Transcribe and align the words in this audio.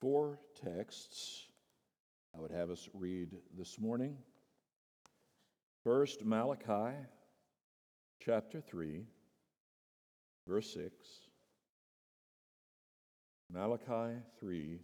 four 0.00 0.38
texts 0.64 1.46
I 2.34 2.40
would 2.40 2.52
have 2.52 2.70
us 2.70 2.88
read 2.94 3.36
this 3.58 3.78
morning. 3.78 4.16
First, 5.82 6.24
Malachi 6.24 6.96
chapter 8.24 8.60
3, 8.60 9.04
verse 10.46 10.72
6. 10.72 10.92
Malachi 13.52 14.20
3, 14.38 14.78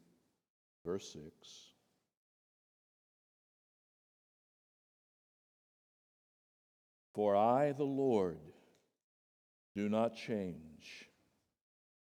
verse 0.84 1.12
6. 1.12 1.22
For 7.14 7.36
I, 7.36 7.72
the 7.72 7.84
Lord, 7.84 8.40
do 9.74 9.88
not 9.88 10.16
change. 10.16 11.08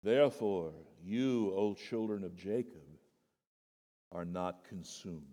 Therefore, 0.03 0.73
you, 1.03 1.53
O 1.55 1.75
children 1.75 2.23
of 2.23 2.35
Jacob, 2.35 2.86
are 4.11 4.25
not 4.25 4.63
consumed. 4.67 5.23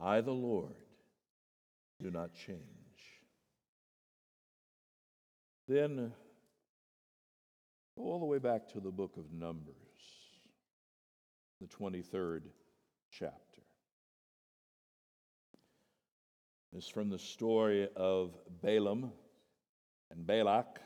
I, 0.00 0.20
the 0.20 0.32
Lord, 0.32 0.74
do 2.00 2.10
not 2.10 2.34
change. 2.34 2.60
Then 5.68 6.12
go 7.96 8.02
all 8.02 8.18
the 8.18 8.26
way 8.26 8.38
back 8.38 8.68
to 8.72 8.80
the 8.80 8.90
book 8.90 9.16
of 9.16 9.32
Numbers, 9.32 9.74
the 11.60 11.66
23rd 11.66 12.42
chapter. 13.10 13.38
Is 16.74 16.88
from 16.88 17.10
the 17.10 17.18
story 17.18 17.88
of 17.94 18.34
Balaam 18.62 19.12
and 20.10 20.26
Balak. 20.26 20.80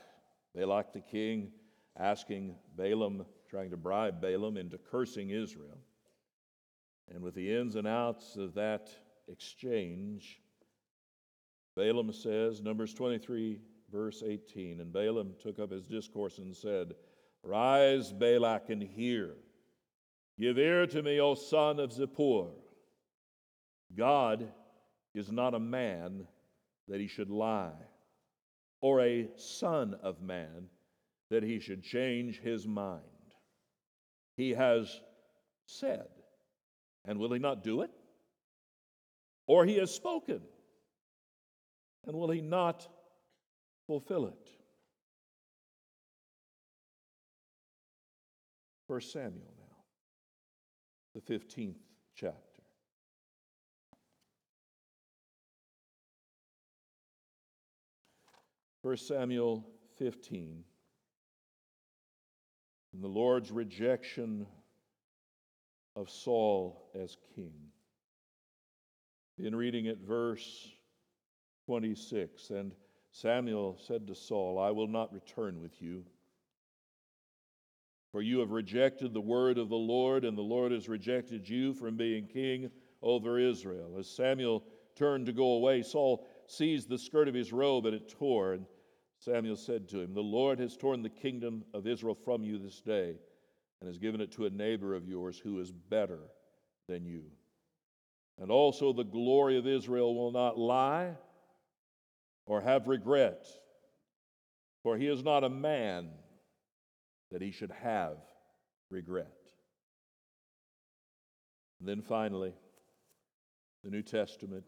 Balak 0.53 0.91
the 0.91 0.99
king 0.99 1.51
asking 1.97 2.55
Balaam 2.75 3.25
trying 3.49 3.71
to 3.71 3.77
bribe 3.77 4.21
Balaam 4.21 4.57
into 4.57 4.77
cursing 4.77 5.29
Israel. 5.29 5.77
And 7.09 7.23
with 7.23 7.35
the 7.35 7.55
ins 7.55 7.75
and 7.75 7.87
outs 7.87 8.35
of 8.35 8.53
that 8.55 8.89
exchange, 9.27 10.41
Balaam 11.75 12.11
says, 12.11 12.61
Numbers 12.61 12.93
23, 12.93 13.59
verse 13.91 14.23
18, 14.25 14.81
and 14.81 14.91
Balaam 14.91 15.33
took 15.41 15.59
up 15.59 15.71
his 15.71 15.87
discourse 15.87 16.39
and 16.39 16.55
said, 16.55 16.93
Rise, 17.43 18.11
Balak, 18.11 18.69
and 18.69 18.83
hear. 18.83 19.35
Give 20.39 20.57
ear 20.57 20.85
to 20.87 21.01
me, 21.01 21.19
O 21.19 21.35
son 21.35 21.79
of 21.79 21.91
Zippor. 21.91 22.49
God 23.95 24.51
is 25.13 25.31
not 25.31 25.53
a 25.53 25.59
man 25.59 26.27
that 26.87 26.99
he 26.99 27.07
should 27.07 27.29
lie, 27.29 27.71
or 28.81 29.01
a 29.01 29.29
son 29.35 29.95
of 30.03 30.21
man 30.21 30.69
that 31.29 31.43
he 31.43 31.59
should 31.59 31.83
change 31.83 32.39
his 32.39 32.67
mind. 32.67 33.01
He 34.37 34.51
has 34.51 35.01
said, 35.65 36.07
and 37.03 37.17
will 37.19 37.33
he 37.33 37.39
not 37.39 37.63
do 37.63 37.81
it? 37.81 37.89
Or 39.47 39.65
he 39.65 39.77
has 39.77 39.93
spoken, 39.93 40.41
and 42.05 42.15
will 42.15 42.29
he 42.29 42.41
not 42.41 42.87
fulfill 43.87 44.27
it? 44.27 44.49
First 48.87 49.11
Samuel 49.11 49.53
now, 49.57 49.83
the 51.15 51.21
15th 51.21 51.75
chapter. 52.15 52.37
First 58.83 59.07
Samuel 59.07 59.65
15 59.97 60.63
and 62.97 63.03
the 63.03 63.07
Lord's 63.07 63.51
rejection 63.51 64.47
of 65.95 66.09
Saul 66.09 66.89
as 66.95 67.15
king. 67.35 67.53
In 69.37 69.55
reading 69.55 69.87
at 69.87 69.99
verse 69.99 70.67
26, 71.67 72.49
and 72.49 72.71
Samuel 73.11 73.77
said 73.85 74.07
to 74.07 74.15
Saul, 74.15 74.57
I 74.57 74.71
will 74.71 74.87
not 74.87 75.13
return 75.13 75.61
with 75.61 75.79
you. 75.79 76.05
For 78.11 78.23
you 78.23 78.39
have 78.39 78.49
rejected 78.49 79.13
the 79.13 79.21
word 79.21 79.59
of 79.59 79.69
the 79.69 79.75
Lord, 79.75 80.25
and 80.25 80.35
the 80.35 80.41
Lord 80.41 80.71
has 80.71 80.89
rejected 80.89 81.47
you 81.47 81.75
from 81.75 81.97
being 81.97 82.25
king 82.25 82.71
over 83.03 83.37
Israel. 83.37 83.95
As 83.99 84.09
Samuel 84.09 84.63
turned 84.95 85.27
to 85.27 85.33
go 85.33 85.51
away, 85.51 85.83
Saul 85.83 86.25
seized 86.47 86.89
the 86.89 86.97
skirt 86.97 87.27
of 87.27 87.35
his 87.35 87.53
robe, 87.53 87.85
and 87.85 87.93
it 87.93 88.09
tore. 88.09 88.53
And 88.53 88.65
Samuel 89.19 89.55
said 89.55 89.89
to 89.89 89.99
him, 89.99 90.13
The 90.13 90.21
Lord 90.21 90.59
has 90.59 90.77
torn 90.77 91.01
the 91.01 91.09
kingdom 91.09 91.63
of 91.73 91.87
Israel 91.87 92.15
from 92.15 92.43
you 92.43 92.59
this 92.59 92.81
day 92.81 93.15
and 93.79 93.87
has 93.87 93.97
given 93.97 94.21
it 94.21 94.31
to 94.33 94.45
a 94.45 94.49
neighbor 94.49 94.95
of 94.95 95.07
yours 95.07 95.39
who 95.39 95.59
is 95.59 95.71
better 95.71 96.19
than 96.87 97.05
you. 97.05 97.23
And 98.39 98.51
also 98.51 98.93
the 98.93 99.03
glory 99.03 99.57
of 99.57 99.67
Israel 99.67 100.15
will 100.15 100.31
not 100.31 100.57
lie 100.57 101.15
or 102.45 102.61
have 102.61 102.87
regret, 102.87 103.45
for 104.83 104.97
he 104.97 105.07
is 105.07 105.23
not 105.23 105.43
a 105.43 105.49
man 105.49 106.09
that 107.31 107.41
he 107.41 107.51
should 107.51 107.71
have 107.71 108.17
regret. 108.89 109.33
And 111.79 111.89
then 111.89 112.01
finally, 112.01 112.53
the 113.83 113.89
New 113.89 114.01
Testament, 114.01 114.65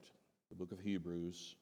the 0.49 0.55
book 0.55 0.71
of 0.71 0.79
Hebrews. 0.79 1.55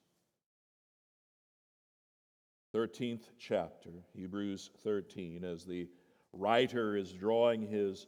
13th 2.77 3.23
chapter, 3.39 3.89
Hebrews 4.13 4.69
13, 4.83 5.43
as 5.43 5.65
the 5.65 5.87
writer 6.31 6.95
is 6.95 7.11
drawing 7.11 7.65
his 7.65 8.05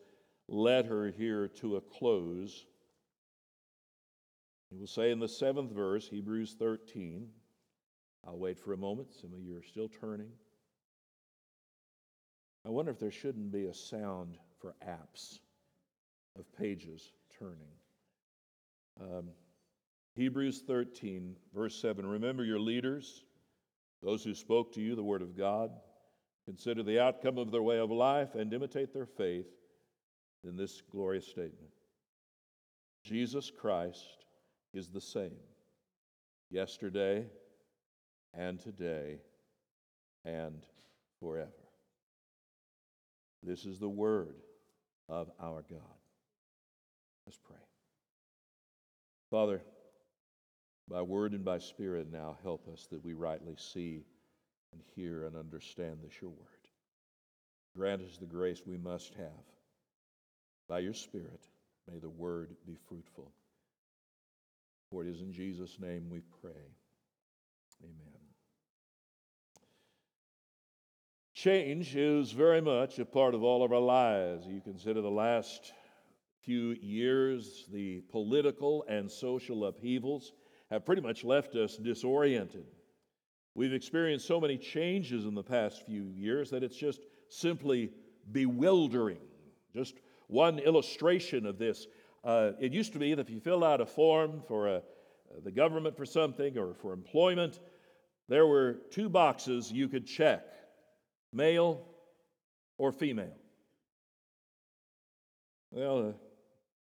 letter 0.47 1.11
here 1.17 1.47
to 1.47 1.77
a 1.77 1.81
close. 1.81 2.67
He 4.69 4.77
will 4.77 4.85
say 4.85 5.09
in 5.09 5.17
the 5.17 5.27
seventh 5.27 5.71
verse, 5.71 6.07
Hebrews 6.07 6.55
13, 6.59 7.29
I'll 8.27 8.37
wait 8.37 8.59
for 8.59 8.73
a 8.73 8.77
moment. 8.77 9.11
Some 9.11 9.33
of 9.33 9.39
you 9.39 9.57
are 9.57 9.63
still 9.63 9.89
turning. 9.89 10.29
I 12.63 12.69
wonder 12.69 12.91
if 12.91 12.99
there 12.99 13.09
shouldn't 13.09 13.51
be 13.51 13.65
a 13.65 13.73
sound 13.73 14.37
for 14.61 14.75
apps 14.87 15.39
of 16.37 16.45
pages 16.55 17.11
turning. 17.39 17.73
Um, 19.01 19.29
Hebrews 20.13 20.61
13, 20.67 21.35
verse 21.55 21.81
7 21.81 22.05
Remember 22.05 22.43
your 22.43 22.59
leaders 22.59 23.23
those 24.01 24.23
who 24.23 24.33
spoke 24.33 24.73
to 24.73 24.81
you 24.81 24.95
the 24.95 25.03
word 25.03 25.21
of 25.21 25.37
God, 25.37 25.71
consider 26.45 26.83
the 26.83 27.01
outcome 27.01 27.37
of 27.37 27.51
their 27.51 27.61
way 27.61 27.77
of 27.77 27.91
life 27.91 28.35
and 28.35 28.53
imitate 28.53 28.93
their 28.93 29.05
faith 29.05 29.47
in 30.43 30.55
this 30.55 30.81
glorious 30.91 31.27
statement 31.27 31.71
Jesus 33.03 33.51
Christ 33.51 34.25
is 34.73 34.89
the 34.89 35.01
same 35.01 35.37
yesterday 36.49 37.25
and 38.33 38.59
today 38.59 39.19
and 40.25 40.65
forever. 41.19 41.49
This 43.41 43.65
is 43.65 43.79
the 43.79 43.89
word 43.89 44.35
of 45.07 45.31
our 45.41 45.63
God. 45.69 45.99
Let's 47.25 47.39
pray. 47.39 47.55
Father, 49.31 49.61
by 50.89 51.01
word 51.01 51.33
and 51.33 51.45
by 51.45 51.59
spirit, 51.59 52.11
now 52.11 52.37
help 52.43 52.67
us 52.67 52.87
that 52.91 53.03
we 53.03 53.13
rightly 53.13 53.55
see 53.57 54.03
and 54.71 54.81
hear 54.95 55.25
and 55.25 55.35
understand 55.35 55.99
this 56.03 56.21
your 56.21 56.31
word. 56.31 56.59
Grant 57.75 58.01
us 58.01 58.17
the 58.17 58.25
grace 58.25 58.61
we 58.65 58.77
must 58.77 59.13
have. 59.15 59.45
By 60.67 60.79
your 60.79 60.93
Spirit, 60.93 61.47
may 61.91 61.97
the 61.99 62.09
word 62.09 62.55
be 62.65 62.75
fruitful. 62.87 63.31
For 64.89 65.03
it 65.03 65.09
is 65.09 65.21
in 65.21 65.31
Jesus' 65.31 65.77
name 65.79 66.09
we 66.09 66.21
pray. 66.41 66.51
Amen. 67.83 68.19
Change 71.33 71.95
is 71.95 72.31
very 72.31 72.61
much 72.61 72.99
a 72.99 73.05
part 73.05 73.33
of 73.33 73.43
all 73.43 73.63
of 73.63 73.71
our 73.71 73.79
lives. 73.79 74.45
You 74.45 74.61
consider 74.61 75.01
the 75.01 75.09
last 75.09 75.73
few 76.41 76.75
years, 76.81 77.65
the 77.71 78.01
political 78.11 78.83
and 78.89 79.09
social 79.09 79.65
upheavals 79.65 80.33
have 80.71 80.85
pretty 80.85 81.01
much 81.01 81.23
left 81.23 81.55
us 81.55 81.77
disoriented. 81.77 82.65
We've 83.55 83.73
experienced 83.73 84.27
so 84.27 84.39
many 84.39 84.57
changes 84.57 85.25
in 85.25 85.33
the 85.33 85.43
past 85.43 85.85
few 85.85 86.03
years 86.15 86.49
that 86.51 86.63
it's 86.63 86.77
just 86.77 87.01
simply 87.29 87.91
bewildering. 88.31 89.19
Just 89.73 89.95
one 90.27 90.59
illustration 90.59 91.45
of 91.45 91.57
this. 91.57 91.87
Uh, 92.23 92.51
it 92.59 92.71
used 92.73 92.93
to 92.93 92.99
be 92.99 93.13
that 93.13 93.21
if 93.21 93.29
you 93.29 93.39
filled 93.39 93.63
out 93.63 93.81
a 93.81 93.85
form 93.85 94.43
for 94.47 94.67
a, 94.67 94.75
uh, 94.75 94.81
the 95.43 95.51
government 95.51 95.97
for 95.97 96.05
something 96.05 96.57
or 96.57 96.73
for 96.73 96.93
employment, 96.93 97.59
there 98.27 98.45
were 98.45 98.77
two 98.91 99.09
boxes 99.09 99.71
you 99.71 99.87
could 99.87 100.05
check 100.05 100.45
male 101.33 101.85
or 102.77 102.91
female. 102.91 103.35
Well, 105.71 105.99
a 105.99 106.13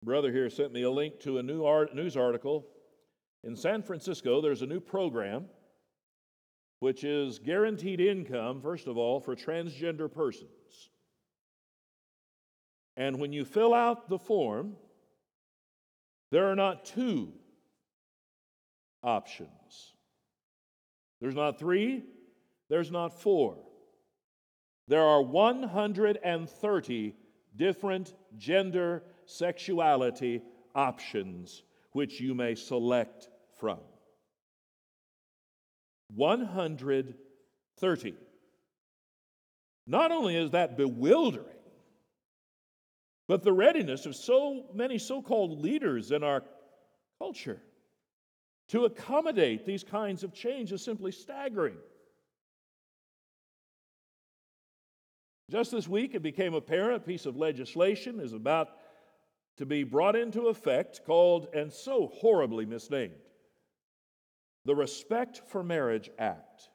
brother 0.04 0.32
here 0.32 0.50
sent 0.50 0.72
me 0.72 0.82
a 0.82 0.90
link 0.90 1.20
to 1.20 1.38
a 1.38 1.42
new 1.42 1.64
art, 1.64 1.94
news 1.94 2.16
article 2.16 2.66
in 3.44 3.56
San 3.56 3.82
Francisco, 3.82 4.40
there's 4.40 4.62
a 4.62 4.66
new 4.66 4.80
program 4.80 5.46
which 6.80 7.04
is 7.04 7.38
guaranteed 7.38 8.00
income, 8.00 8.60
first 8.60 8.86
of 8.86 8.96
all, 8.96 9.20
for 9.20 9.34
transgender 9.34 10.12
persons. 10.12 10.90
And 12.96 13.18
when 13.18 13.32
you 13.32 13.44
fill 13.44 13.74
out 13.74 14.08
the 14.08 14.18
form, 14.18 14.76
there 16.30 16.50
are 16.50 16.56
not 16.56 16.84
two 16.84 17.32
options. 19.02 19.94
There's 21.20 21.34
not 21.34 21.58
three, 21.58 22.04
there's 22.68 22.90
not 22.90 23.20
four. 23.20 23.56
There 24.88 25.02
are 25.02 25.22
130 25.22 27.14
different 27.56 28.14
gender 28.36 29.02
sexuality 29.26 30.42
options 30.74 31.62
which 31.92 32.20
you 32.20 32.34
may 32.34 32.54
select 32.54 33.28
from. 33.58 33.78
130. 36.14 38.14
Not 39.86 40.12
only 40.12 40.36
is 40.36 40.50
that 40.50 40.76
bewildering, 40.76 41.46
but 43.26 43.42
the 43.42 43.52
readiness 43.52 44.06
of 44.06 44.16
so 44.16 44.66
many 44.74 44.98
so 44.98 45.22
called 45.22 45.60
leaders 45.60 46.12
in 46.12 46.22
our 46.22 46.42
culture 47.18 47.60
to 48.68 48.84
accommodate 48.84 49.66
these 49.66 49.84
kinds 49.84 50.22
of 50.22 50.32
change 50.32 50.72
is 50.72 50.82
simply 50.82 51.12
staggering. 51.12 51.76
Just 55.50 55.70
this 55.70 55.88
week, 55.88 56.14
it 56.14 56.22
became 56.22 56.54
apparent 56.54 57.02
a 57.02 57.06
piece 57.06 57.24
of 57.24 57.36
legislation 57.36 58.20
is 58.20 58.34
about 58.34 58.68
to 59.58 59.66
be 59.66 59.82
brought 59.84 60.16
into 60.16 60.48
effect 60.48 61.02
called, 61.04 61.48
and 61.52 61.72
so 61.72 62.10
horribly 62.14 62.64
misnamed, 62.64 63.12
the 64.64 64.74
Respect 64.74 65.42
for 65.48 65.62
Marriage 65.62 66.10
Act. 66.18 66.70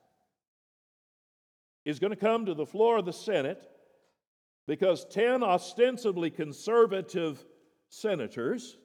Is 1.85 1.99
going 1.99 2.11
to 2.11 2.17
come 2.17 2.45
to 2.45 2.53
the 2.53 2.65
floor 2.65 2.97
of 2.97 3.05
the 3.05 3.11
Senate 3.11 3.65
because 4.67 5.05
10 5.11 5.43
ostensibly 5.43 6.29
conservative 6.29 7.43
senators 7.89 8.77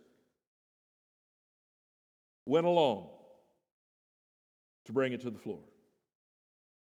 went 2.44 2.66
along 2.66 3.08
to 4.86 4.92
bring 4.92 5.12
it 5.12 5.20
to 5.20 5.30
the 5.30 5.38
floor, 5.38 5.60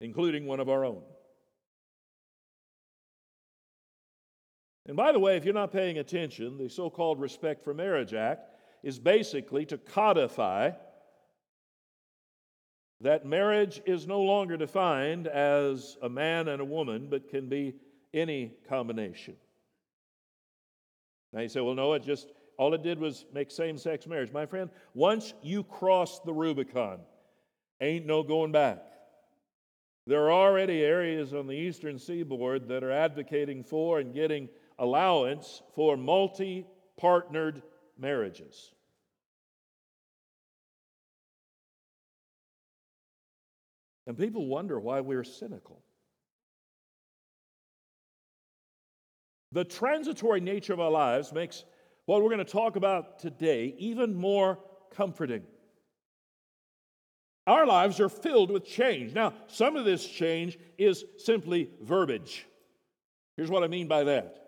including 0.01 0.47
one 0.47 0.61
of 0.61 0.69
our 0.69 0.85
own. 0.85 1.03
And 4.87 4.97
by 4.97 5.13
the 5.13 5.19
way, 5.19 5.37
if 5.37 5.45
you're 5.45 5.55
not 5.55 5.73
paying 5.73 5.99
attention, 5.99 6.59
the 6.59 6.69
so 6.69 6.91
called 6.91 7.21
Respect 7.21 7.63
for 7.63 7.73
Marriage 7.73 8.15
Act 8.15 8.51
is 8.83 8.99
basically 8.99 9.65
to 9.67 9.79
codify 9.79 10.73
that 13.03 13.27
marriage 13.27 13.83
is 13.85 14.07
no 14.07 14.21
longer 14.21 14.57
defined 14.57 15.27
as 15.27 15.97
a 16.03 16.09
man 16.09 16.47
and 16.49 16.63
a 16.63 16.65
woman, 16.65 17.09
but 17.11 17.29
can 17.29 17.49
be 17.49 17.75
any 18.15 18.53
combination. 18.69 19.35
Now 21.33 21.41
you 21.41 21.49
say, 21.49 21.61
well, 21.61 21.75
no, 21.75 21.95
it 21.95 22.05
just, 22.05 22.29
all 22.59 22.75
it 22.75 22.83
did 22.83 23.01
was 23.01 23.25
make 23.33 23.51
same 23.51 23.77
sex 23.77 24.07
marriage. 24.07 24.31
My 24.33 24.47
friend, 24.47 24.71
once 24.95 25.35
you 25.43 25.65
cross 25.65 26.21
the 26.21 26.33
Rubicon, 26.33 27.01
ain't 27.81 28.07
no 28.07 28.23
going 28.23 28.53
back. 28.53 28.83
There 30.07 30.23
are 30.25 30.33
already 30.33 30.83
areas 30.85 31.35
on 31.35 31.47
the 31.47 31.55
eastern 31.55 31.99
seaboard 31.99 32.69
that 32.69 32.85
are 32.85 32.93
advocating 32.93 33.65
for 33.65 33.99
and 33.99 34.15
getting 34.15 34.49
allowance 34.83 35.63
for 35.75 35.97
multi 35.97 36.67
partnered 36.99 37.63
marriages. 37.97 38.73
And 44.07 44.19
people 44.19 44.47
wonder 44.47 44.81
why 44.81 45.01
we're 45.01 45.23
cynical. 45.23 45.81
The 49.53 49.65
transitory 49.65 50.41
nature 50.41 50.73
of 50.73 50.81
our 50.81 50.91
lives 50.91 51.33
makes 51.33 51.65
what 52.07 52.21
we're 52.21 52.31
going 52.31 52.45
to 52.45 52.53
talk 52.53 52.75
about 52.75 53.21
today 53.21 53.77
even 53.79 54.17
more 54.17 54.59
comforting. 54.97 55.43
Our 57.47 57.67
lives 57.67 58.01
are 58.01 58.09
filled 58.09 58.51
with 58.51 58.65
change. 58.65 59.15
Now, 59.15 59.35
some 59.47 59.77
of 59.77 59.85
this 59.85 60.05
change 60.05 60.59
is 60.77 61.05
simply 61.19 61.71
verbiage. 61.81 62.47
Here's 63.37 63.51
what 63.51 63.63
I 63.63 63.69
mean 63.69 63.87
by 63.87 64.05
that 64.05 64.42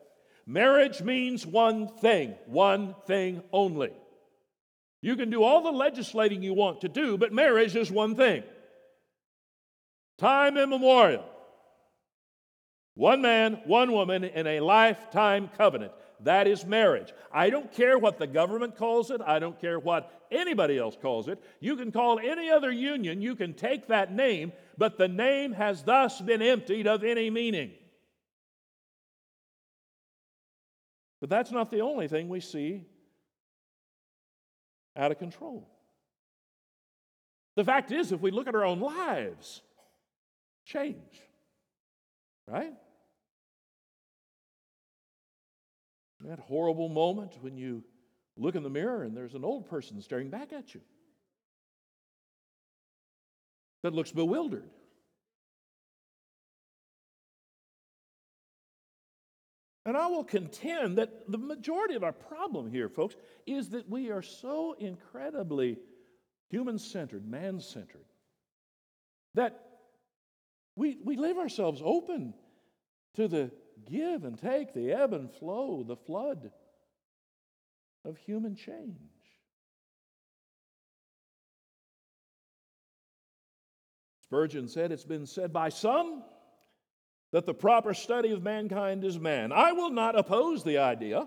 Marriage 0.47 1.03
means 1.03 1.47
one 1.47 1.89
thing, 1.89 2.35
one 2.47 2.95
thing 3.07 3.43
only. 3.53 3.93
You 5.01 5.17
can 5.17 5.31
do 5.31 5.43
all 5.43 5.63
the 5.63 5.71
legislating 5.71 6.43
you 6.43 6.55
want 6.55 6.83
to 6.83 6.89
do, 6.89 7.19
but 7.19 7.33
marriage 7.33 7.77
is 7.77 7.91
one 7.91 8.15
thing. 8.15 8.43
Time 10.19 10.57
immemorial. 10.57 11.25
One 12.95 13.23
man, 13.23 13.61
one 13.67 13.93
woman 13.93 14.25
in 14.25 14.47
a 14.47 14.61
lifetime 14.61 15.51
covenant. 15.57 15.93
That 16.21 16.47
is 16.47 16.65
marriage. 16.65 17.13
I 17.33 17.51
don't 17.51 17.73
care 17.73 17.99
what 17.99 18.19
the 18.19 18.27
government 18.27 18.77
calls 18.77 19.11
it. 19.11 19.21
I 19.21 19.41
don't 19.41 19.61
care 19.61 19.79
what 19.79 20.27
anybody 20.31 20.79
else 20.79 20.97
calls 21.01 21.29
it. 21.29 21.43
You 21.61 21.77
can 21.77 21.91
call 21.93 22.19
any 22.19 22.51
other 22.51 22.71
union, 22.71 23.21
you 23.21 23.35
can 23.35 23.55
take 23.55 23.89
that 23.89 24.13
name, 24.13 24.53
but 24.79 24.97
the 24.97 25.09
name 25.09 25.53
has 25.53 25.83
thus 25.83 26.21
been 26.21 26.43
emptied 26.43 26.87
of 26.87 27.05
any 27.05 27.31
meaning. 27.31 27.73
But 31.21 31.31
that's 31.31 31.51
not 31.51 31.71
the 31.71 31.81
only 31.81 32.09
thing 32.09 32.29
we 32.29 32.41
see 32.41 32.85
out 34.97 35.11
of 35.11 35.19
control. 35.19 35.69
The 37.57 37.65
fact 37.65 37.93
is, 37.93 38.13
if 38.13 38.21
we 38.21 38.31
look 38.31 38.49
at 38.49 38.55
our 38.55 38.65
own 38.65 38.81
lives, 38.81 39.63
change, 40.65 41.23
right? 42.49 42.73
That 46.21 46.39
horrible 46.41 46.89
moment 46.89 47.39
when 47.41 47.57
you 47.57 47.85
look 48.37 48.55
in 48.55 48.63
the 48.63 48.71
mirror 48.71 49.03
and 49.03 49.17
there's 49.17 49.35
an 49.35 49.45
old 49.45 49.69
person 49.69 50.01
staring 50.01 50.31
back 50.31 50.53
at 50.53 50.75
you 50.75 50.81
that 53.83 53.93
looks 53.93 54.11
bewildered. 54.11 54.71
And 59.87 59.97
I 59.97 60.07
will 60.07 60.25
contend 60.25 60.99
that 60.99 61.31
the 61.31 61.39
majority 61.39 61.95
of 61.95 62.05
our 62.05 62.13
problem 62.13 62.71
here, 62.71 62.89
folks, 62.89 63.17
is 63.47 63.71
that 63.71 63.89
we 63.89 64.11
are 64.11 64.23
so 64.23 64.75
incredibly 64.79 65.79
human 66.49 66.79
centered, 66.79 67.27
man 67.27 67.61
centered, 67.61 68.07
that 69.35 69.61
we, 70.77 70.99
we 71.05 71.17
leave 71.17 71.37
ourselves 71.37 71.83
open 71.85 72.33
to 73.15 73.29
the 73.29 73.51
give 73.85 74.25
and 74.25 74.39
take, 74.39 74.73
the 74.73 74.93
ebb 74.93 75.13
and 75.13 75.31
flow, 75.31 75.83
the 75.83 75.97
flood 75.97 76.51
of 78.05 78.17
human 78.17 78.55
change. 78.55 78.97
Spurgeon 84.23 84.67
said, 84.69 84.91
It's 84.91 85.05
been 85.05 85.27
said 85.27 85.53
by 85.53 85.69
some 85.69 86.25
that 87.35 87.47
the 87.47 87.53
proper 87.53 87.93
study 87.93 88.31
of 88.31 88.45
mankind 88.45 89.03
is 89.03 89.19
man. 89.19 89.51
I 89.51 89.73
will 89.73 89.91
not 89.91 90.17
oppose 90.17 90.63
the 90.63 90.79
idea, 90.79 91.27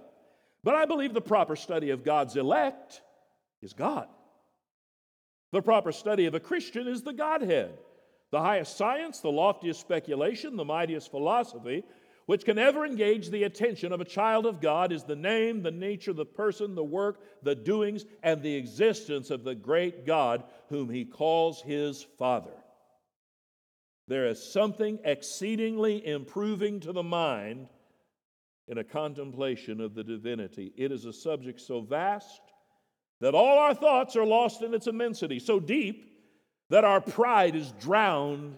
but 0.63 0.73
I 0.73 0.85
believe 0.85 1.13
the 1.13 1.19
proper 1.19 1.57
study 1.57 1.89
of 1.89 2.05
God's 2.05 2.37
elect 2.37 3.01
is 3.61 3.73
God. 3.73 4.07
The 5.51 5.61
proper 5.61 5.91
study 5.91 6.25
of 6.25 6.33
a 6.33 6.39
Christian 6.39 6.87
is 6.87 7.01
the 7.01 7.11
Godhead. 7.11 7.77
The 8.31 8.39
highest 8.39 8.77
science, 8.77 9.19
the 9.19 9.33
loftiest 9.33 9.81
speculation, 9.81 10.55
the 10.55 10.63
mightiest 10.63 11.11
philosophy, 11.11 11.83
which 12.25 12.45
can 12.45 12.57
ever 12.57 12.85
engage 12.85 13.29
the 13.29 13.43
attention 13.43 13.91
of 13.91 13.99
a 13.99 14.05
child 14.05 14.45
of 14.45 14.61
God, 14.61 14.93
is 14.93 15.03
the 15.03 15.13
name, 15.17 15.61
the 15.61 15.71
nature, 15.71 16.13
the 16.13 16.25
person, 16.25 16.73
the 16.73 16.85
work, 16.85 17.19
the 17.43 17.55
doings, 17.55 18.05
and 18.23 18.41
the 18.41 18.55
existence 18.55 19.29
of 19.29 19.43
the 19.43 19.55
great 19.55 20.05
God 20.05 20.45
whom 20.69 20.89
he 20.89 21.03
calls 21.03 21.61
his 21.61 22.03
Father. 22.17 22.53
There 24.07 24.27
is 24.27 24.41
something 24.41 24.99
exceedingly 25.03 26.05
improving 26.05 26.79
to 26.81 26.93
the 26.93 27.03
mind 27.03 27.67
in 28.67 28.77
a 28.77 28.83
contemplation 28.83 29.81
of 29.81 29.95
the 29.95 30.03
divinity. 30.03 30.73
It 30.77 30.91
is 30.91 31.05
a 31.05 31.13
subject 31.13 31.59
so 31.59 31.81
vast 31.81 32.41
that 33.19 33.35
all 33.35 33.59
our 33.59 33.73
thoughts 33.73 34.15
are 34.15 34.25
lost 34.25 34.61
in 34.61 34.73
its 34.73 34.87
immensity, 34.87 35.39
so 35.39 35.59
deep 35.59 36.05
that 36.69 36.83
our 36.83 37.01
pride 37.01 37.55
is 37.55 37.71
drowned 37.79 38.57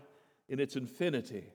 in 0.49 0.59
its 0.59 0.75
infinity. 0.75 1.45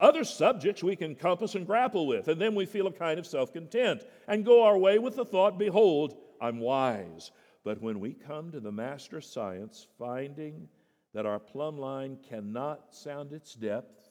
Other 0.00 0.24
subjects 0.24 0.82
we 0.82 0.96
can 0.96 1.14
compass 1.14 1.54
and 1.54 1.66
grapple 1.66 2.06
with, 2.06 2.28
and 2.28 2.40
then 2.40 2.54
we 2.54 2.66
feel 2.66 2.86
a 2.86 2.92
kind 2.92 3.18
of 3.18 3.26
self 3.26 3.52
content 3.52 4.02
and 4.26 4.44
go 4.44 4.64
our 4.64 4.76
way 4.76 4.98
with 4.98 5.16
the 5.16 5.24
thought, 5.24 5.58
Behold, 5.58 6.16
I'm 6.40 6.58
wise. 6.58 7.30
But 7.62 7.80
when 7.80 8.00
we 8.00 8.12
come 8.12 8.50
to 8.52 8.60
the 8.60 8.72
master 8.72 9.20
science, 9.20 9.86
finding 9.98 10.68
that 11.14 11.26
our 11.26 11.38
plumb 11.38 11.78
line 11.78 12.18
cannot 12.28 12.94
sound 12.94 13.32
its 13.32 13.54
depth 13.54 14.10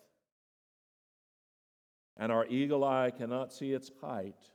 and 2.17 2.31
our 2.31 2.45
eagle 2.47 2.83
eye 2.83 3.11
cannot 3.15 3.51
see 3.51 3.73
its 3.73 3.91
height, 4.01 4.49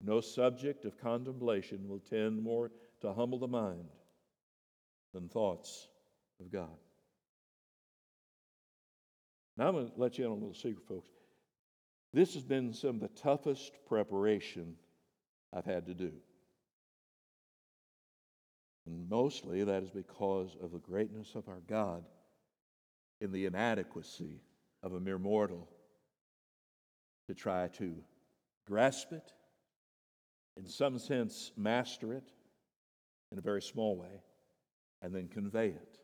no 0.00 0.20
subject 0.20 0.84
of 0.84 0.98
contemplation 0.98 1.88
will 1.88 2.00
tend 2.00 2.42
more 2.42 2.70
to 3.02 3.12
humble 3.12 3.38
the 3.38 3.46
mind 3.46 3.88
than 5.12 5.28
thoughts 5.28 5.88
of 6.40 6.50
God. 6.50 6.68
Now, 9.56 9.68
I'm 9.68 9.74
going 9.74 9.88
to 9.88 9.92
let 9.96 10.16
you 10.16 10.24
in 10.24 10.30
on 10.30 10.38
a 10.38 10.40
little 10.40 10.54
secret, 10.54 10.86
folks. 10.88 11.10
This 12.14 12.32
has 12.34 12.44
been 12.44 12.72
some 12.72 12.96
of 12.96 13.00
the 13.00 13.08
toughest 13.08 13.72
preparation 13.86 14.74
I've 15.52 15.66
had 15.66 15.86
to 15.86 15.94
do. 15.94 16.12
And 18.90 19.08
mostly 19.08 19.62
that 19.62 19.84
is 19.84 19.90
because 19.90 20.56
of 20.60 20.72
the 20.72 20.78
greatness 20.78 21.36
of 21.36 21.48
our 21.48 21.60
God 21.68 22.02
in 23.20 23.30
the 23.30 23.46
inadequacy 23.46 24.42
of 24.82 24.94
a 24.94 25.00
mere 25.00 25.18
mortal 25.18 25.68
to 27.28 27.34
try 27.34 27.68
to 27.68 27.94
grasp 28.66 29.12
it, 29.12 29.32
in 30.56 30.66
some 30.66 30.98
sense, 30.98 31.52
master 31.56 32.12
it 32.14 32.32
in 33.30 33.38
a 33.38 33.42
very 33.42 33.62
small 33.62 33.96
way, 33.96 34.24
and 35.02 35.14
then 35.14 35.28
convey 35.28 35.68
it. 35.68 35.98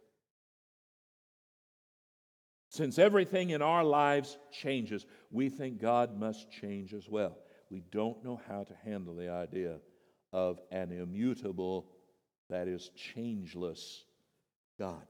Since 2.70 3.00
everything 3.00 3.50
in 3.50 3.62
our 3.62 3.82
lives 3.82 4.38
changes, 4.52 5.06
we 5.32 5.48
think 5.48 5.80
God 5.80 6.16
must 6.16 6.52
change 6.52 6.94
as 6.94 7.08
well. 7.08 7.36
We 7.68 7.82
don't 7.90 8.22
know 8.22 8.40
how 8.48 8.62
to 8.62 8.74
handle 8.84 9.16
the 9.16 9.30
idea 9.30 9.78
of 10.32 10.60
an 10.70 10.92
immutable, 10.92 11.88
that 12.50 12.68
is, 12.68 12.90
changeless 12.94 14.04
God. 14.78 15.06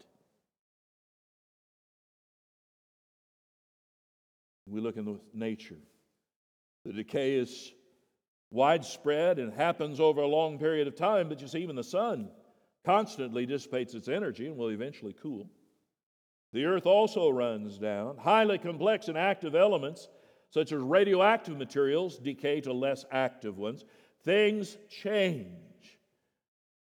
We 4.67 4.81
look 4.81 4.97
in 4.97 5.05
the 5.05 5.21
nature. 5.33 5.79
The 6.85 6.93
decay 6.93 7.35
is 7.35 7.73
widespread 8.51 9.39
and 9.39 9.53
happens 9.53 10.01
over 10.01 10.23
a 10.23 10.27
long 10.27 10.59
period 10.59 10.89
of 10.89 10.97
time, 10.97 11.29
but 11.29 11.41
you 11.41 11.49
see, 11.49 11.61
even 11.61 11.77
the 11.77 11.85
sun 11.85 12.31
constantly 12.85 13.47
dissipates 13.47 13.95
its 13.95 14.09
energy 14.09 14.47
and 14.47 14.57
will 14.57 14.71
eventually 14.71 15.15
cool. 15.21 15.49
The 16.53 16.65
earth 16.65 16.87
also 16.87 17.29
runs 17.29 17.79
down. 17.79 18.17
Highly 18.17 18.59
complex 18.59 19.09
and 19.09 19.19
active 19.19 19.55
elements, 19.55 20.09
such 20.51 20.73
as 20.73 20.79
radioactive 20.79 21.57
materials, 21.57 22.19
decay 22.19 22.61
to 22.63 22.73
less 22.73 23.05
active 23.11 23.59
ones. 23.59 23.85
Things 24.25 24.79
change. 24.89 25.66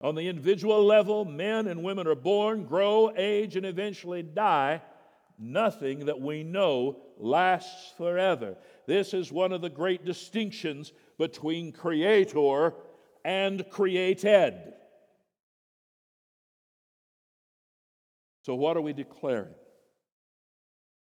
On 0.01 0.15
the 0.15 0.29
individual 0.29 0.85
level, 0.85 1.25
men 1.25 1.67
and 1.67 1.83
women 1.83 2.07
are 2.07 2.15
born, 2.15 2.65
grow, 2.65 3.13
age, 3.17 3.57
and 3.57 3.65
eventually 3.65 4.23
die. 4.23 4.83
Nothing 5.39 6.07
that 6.07 6.21
we 6.21 6.43
know 6.43 6.99
lasts 7.19 7.93
forever. 7.97 8.57
This 8.87 9.15
is 9.15 9.33
one 9.33 9.53
of 9.53 9.63
the 9.63 9.71
great 9.71 10.05
distinctions 10.05 10.93
between 11.19 11.73
creator 11.73 12.75
and 13.25 13.69
created. 13.71 14.55
So, 18.43 18.55
what 18.55 18.77
are 18.77 18.83
we 18.83 18.93
declaring? 18.93 19.55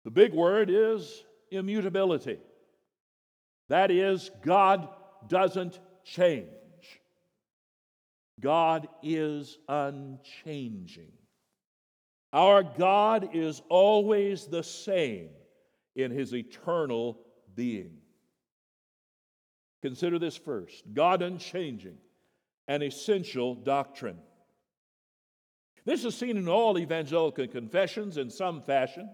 The 0.05 0.11
big 0.11 0.33
word 0.33 0.69
is 0.71 1.23
immutability. 1.51 2.39
That 3.69 3.91
is, 3.91 4.31
God 4.43 4.87
doesn't 5.27 5.79
change. 6.03 6.47
God 8.39 8.87
is 9.01 9.57
unchanging. 9.67 11.11
Our 12.33 12.63
God 12.63 13.29
is 13.33 13.61
always 13.69 14.45
the 14.45 14.63
same 14.63 15.29
in 15.95 16.11
his 16.11 16.33
eternal 16.33 17.19
being. 17.55 17.97
Consider 19.81 20.19
this 20.19 20.37
first 20.37 20.83
God 20.93 21.21
unchanging, 21.21 21.97
an 22.67 22.83
essential 22.83 23.55
doctrine. 23.55 24.17
This 25.85 26.03
is 26.03 26.15
seen 26.15 26.35
in 26.35 26.49
all 26.49 26.77
evangelical 26.77 27.47
confessions 27.47 28.17
in 28.17 28.29
some 28.29 28.61
fashion. 28.61 29.09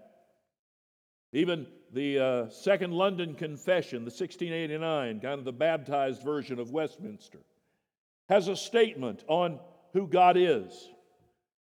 Even 1.32 1.66
the 1.92 2.18
uh, 2.18 2.48
Second 2.50 2.92
London 2.92 3.34
Confession, 3.34 3.98
the 3.98 4.10
1689, 4.10 5.20
kind 5.20 5.38
of 5.38 5.44
the 5.44 5.52
baptized 5.52 6.22
version 6.22 6.58
of 6.58 6.72
Westminster, 6.72 7.38
has 8.28 8.48
a 8.48 8.56
statement 8.56 9.24
on 9.28 9.58
who 9.92 10.06
God 10.06 10.36
is. 10.36 10.90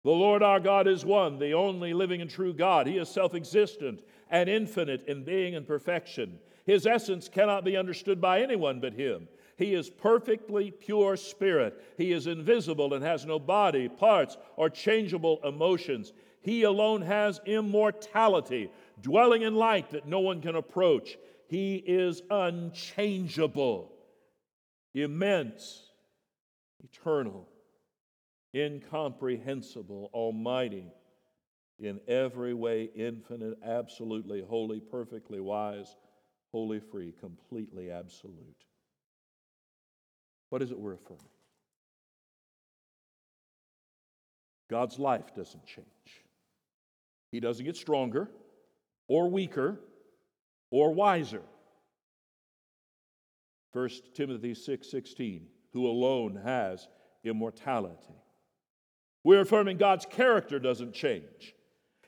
The 0.04 0.12
Lord 0.12 0.42
our 0.42 0.60
God 0.60 0.88
is 0.88 1.06
one, 1.06 1.38
the 1.38 1.54
only 1.54 1.94
living 1.94 2.22
and 2.22 2.30
true 2.30 2.54
God. 2.54 2.88
He 2.88 2.98
is 2.98 3.10
self 3.10 3.34
existent 3.34 4.04
and 4.30 4.50
infinite 4.50 5.06
in 5.08 5.24
being 5.24 5.56
and 5.56 5.68
perfection. 5.68 6.40
His 6.66 6.86
essence 6.86 7.30
cannot 7.30 7.64
be 7.64 7.78
understood 7.78 8.22
by 8.22 8.42
anyone 8.42 8.80
but 8.80 8.94
Him. 8.94 9.28
He 9.58 9.74
is 9.74 9.90
perfectly 9.90 10.70
pure 10.72 11.18
spirit. 11.18 11.84
He 11.98 12.12
is 12.12 12.28
invisible 12.28 12.94
and 12.94 13.04
has 13.04 13.26
no 13.26 13.40
body, 13.40 13.90
parts, 13.90 14.38
or 14.56 14.70
changeable 14.70 15.40
emotions. 15.44 16.14
He 16.42 16.64
alone 16.64 17.02
has 17.02 17.42
immortality, 17.46 18.70
dwelling 19.02 19.42
in 19.42 19.56
light 19.56 19.90
that 19.90 20.08
no 20.08 20.20
one 20.20 20.42
can 20.42 20.56
approach. 20.56 21.18
He 21.48 21.78
is 21.78 22.22
unchangeable, 22.30 23.92
immense, 24.94 25.87
eternal, 26.84 27.48
incomprehensible, 28.56 30.10
almighty, 30.14 30.92
in 31.80 32.00
every 32.08 32.54
way 32.54 32.90
infinite, 32.96 33.58
absolutely 33.64 34.42
holy, 34.42 34.80
perfectly 34.80 35.40
wise, 35.40 35.96
wholly 36.52 36.80
free, 36.80 37.14
completely 37.20 37.92
absolute. 37.92 38.66
What 40.50 40.62
is 40.62 40.72
it 40.72 40.80
we're 40.80 40.94
affirming? 40.94 41.24
God's 44.70 44.98
life 45.00 45.34
doesn't 45.36 45.66
change. 45.66 45.88
He 47.32 47.40
doesn't 47.40 47.66
get 47.66 47.78
stronger 47.78 48.30
or 49.08 49.30
weaker 49.30 49.80
or 50.72 50.94
wiser. 50.94 51.44
1 53.74 53.90
Timothy 54.16 54.56
6 54.56 54.90
16, 54.90 55.48
who 55.78 55.88
alone 55.88 56.42
has 56.44 56.88
immortality. 57.24 58.16
We're 59.24 59.42
affirming 59.42 59.78
God's 59.78 60.08
character 60.08 60.58
doesn't 60.58 60.94
change. 60.94 61.54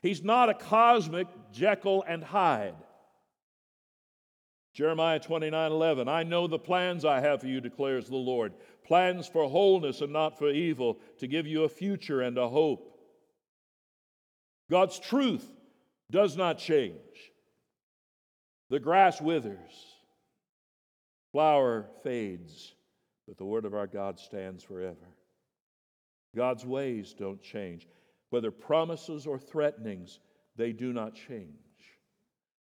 He's 0.02 0.24
not 0.24 0.48
a 0.48 0.54
cosmic 0.54 1.28
Jekyll 1.52 2.02
and 2.08 2.24
Hyde. 2.24 2.74
Jeremiah 4.74 5.20
29 5.20 5.70
11, 5.70 6.08
I 6.08 6.24
know 6.24 6.48
the 6.48 6.58
plans 6.58 7.04
I 7.04 7.20
have 7.20 7.42
for 7.42 7.46
you, 7.46 7.60
declares 7.60 8.08
the 8.08 8.16
Lord 8.16 8.54
plans 8.84 9.28
for 9.28 9.48
wholeness 9.48 10.00
and 10.00 10.12
not 10.12 10.36
for 10.36 10.50
evil, 10.50 10.98
to 11.18 11.28
give 11.28 11.46
you 11.46 11.62
a 11.62 11.68
future 11.68 12.22
and 12.22 12.36
a 12.36 12.48
hope. 12.48 12.98
God's 14.68 14.98
truth 14.98 15.48
does 16.10 16.36
not 16.36 16.58
change. 16.58 16.96
The 18.68 18.80
grass 18.80 19.20
withers, 19.20 19.94
flower 21.30 21.86
fades, 22.02 22.74
but 23.30 23.38
the 23.38 23.44
word 23.44 23.64
of 23.64 23.74
our 23.74 23.86
God 23.86 24.18
stands 24.18 24.64
forever. 24.64 25.14
God's 26.34 26.66
ways 26.66 27.14
don't 27.16 27.40
change. 27.40 27.86
Whether 28.30 28.50
promises 28.50 29.24
or 29.24 29.38
threatenings, 29.38 30.18
they 30.56 30.72
do 30.72 30.92
not 30.92 31.14
change. 31.14 31.46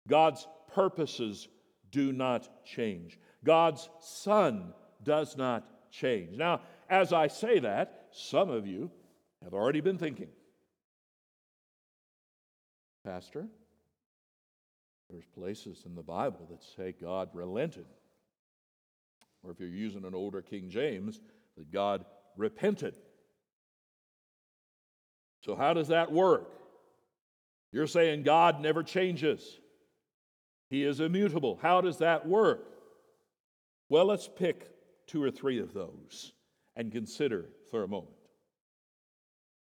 God's 0.06 0.46
purposes 0.74 1.48
do 1.90 2.12
not 2.12 2.66
change. 2.66 3.18
God's 3.42 3.88
Son 3.98 4.74
does 5.02 5.38
not 5.38 5.90
change. 5.90 6.36
Now, 6.36 6.60
as 6.90 7.14
I 7.14 7.28
say 7.28 7.60
that, 7.60 8.08
some 8.12 8.50
of 8.50 8.66
you 8.66 8.90
have 9.42 9.54
already 9.54 9.80
been 9.80 9.96
thinking, 9.96 10.28
Pastor, 13.06 13.46
there's 15.08 15.24
places 15.34 15.84
in 15.86 15.94
the 15.94 16.02
Bible 16.02 16.46
that 16.50 16.62
say 16.62 16.94
God 17.00 17.30
relented. 17.32 17.86
Or 19.42 19.50
if 19.50 19.60
you're 19.60 19.68
using 19.68 20.04
an 20.04 20.14
older 20.14 20.42
King 20.42 20.68
James, 20.68 21.20
that 21.56 21.72
God 21.72 22.04
repented. 22.36 22.96
So, 25.44 25.54
how 25.54 25.74
does 25.74 25.88
that 25.88 26.12
work? 26.12 26.52
You're 27.72 27.86
saying 27.86 28.22
God 28.22 28.60
never 28.60 28.82
changes. 28.82 29.58
He 30.70 30.84
is 30.84 31.00
immutable. 31.00 31.58
How 31.60 31.80
does 31.80 31.98
that 31.98 32.26
work? 32.26 32.64
Well, 33.88 34.06
let's 34.06 34.28
pick 34.28 34.70
two 35.06 35.22
or 35.22 35.30
three 35.30 35.58
of 35.58 35.72
those 35.72 36.32
and 36.76 36.92
consider 36.92 37.46
for 37.70 37.82
a 37.82 37.88
moment. 37.88 38.14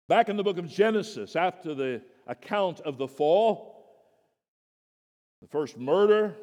Back 0.09 0.29
in 0.29 0.37
the 0.37 0.43
book 0.43 0.59
of 0.59 0.69
Genesis, 0.69 1.37
after 1.37 1.75
the 1.75 2.03
account 2.27 2.81
of 2.81 2.99
the 2.99 3.09
fall, 3.09 3.75
the 5.41 5.49
first 5.49 5.79
murder, 5.79 6.37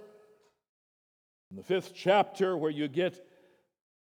in 1.52 1.58
the 1.58 1.64
fifth 1.64 1.92
chapter, 1.94 2.58
where 2.58 2.72
you 2.72 2.88
get, 2.88 3.24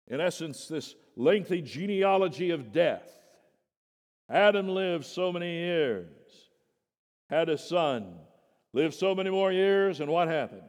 in 0.09 0.21
essence, 0.21 0.67
this 0.67 0.97
lengthy 1.17 1.63
genealogy 1.63 2.51
of 2.51 2.73
death. 2.73 3.09
Adam 4.29 4.69
lived 4.69 5.07
so 5.07 5.33
many 5.33 5.51
years, 5.51 6.11
had 7.31 7.49
a 7.49 7.57
son, 7.57 8.17
lived 8.75 8.95
so 8.95 9.15
many 9.15 9.31
more 9.31 9.53
years, 9.53 10.01
and 10.01 10.11
what 10.11 10.29
happened? 10.29 10.63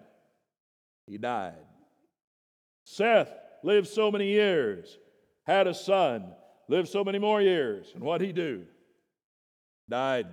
He 1.08 1.18
died. 1.18 1.66
Seth 2.86 3.32
lived 3.64 3.88
so 3.88 4.12
many 4.12 4.28
years, 4.28 4.98
had 5.46 5.68
a 5.68 5.74
son, 5.74 6.32
lived 6.68 6.88
so 6.88 7.04
many 7.04 7.18
more 7.20 7.42
years, 7.42 7.92
and 7.96 8.04
what 8.04 8.22
he 8.22 8.32
do? 8.32 8.66
Died. 9.90 10.28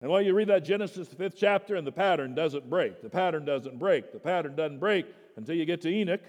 And 0.00 0.10
while 0.10 0.22
you 0.22 0.32
read 0.32 0.48
that 0.48 0.64
Genesis, 0.64 1.08
the 1.08 1.16
fifth 1.16 1.36
chapter, 1.36 1.74
and 1.74 1.86
the 1.86 1.92
pattern 1.92 2.34
doesn't 2.34 2.70
break. 2.70 3.02
The 3.02 3.10
pattern 3.10 3.44
doesn't 3.44 3.78
break. 3.78 4.12
The 4.12 4.20
pattern 4.20 4.54
doesn't 4.54 4.78
break 4.78 5.06
until 5.36 5.56
you 5.56 5.64
get 5.64 5.80
to 5.82 5.88
Enoch. 5.88 6.22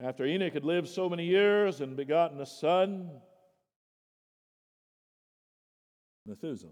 After 0.00 0.24
Enoch 0.24 0.54
had 0.54 0.64
lived 0.64 0.88
so 0.88 1.08
many 1.08 1.26
years 1.26 1.80
and 1.80 1.96
begotten 1.96 2.40
a 2.40 2.46
son, 2.46 3.10
Methuselah, 6.26 6.70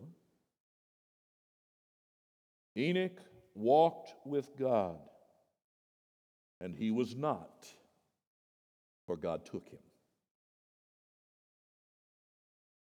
Enoch 2.77 3.21
walked 3.55 4.15
with 4.25 4.57
God, 4.59 4.99
and 6.61 6.75
he 6.75 6.91
was 6.91 7.15
not, 7.15 7.67
for 9.07 9.17
God 9.17 9.45
took 9.45 9.69
him. 9.69 9.79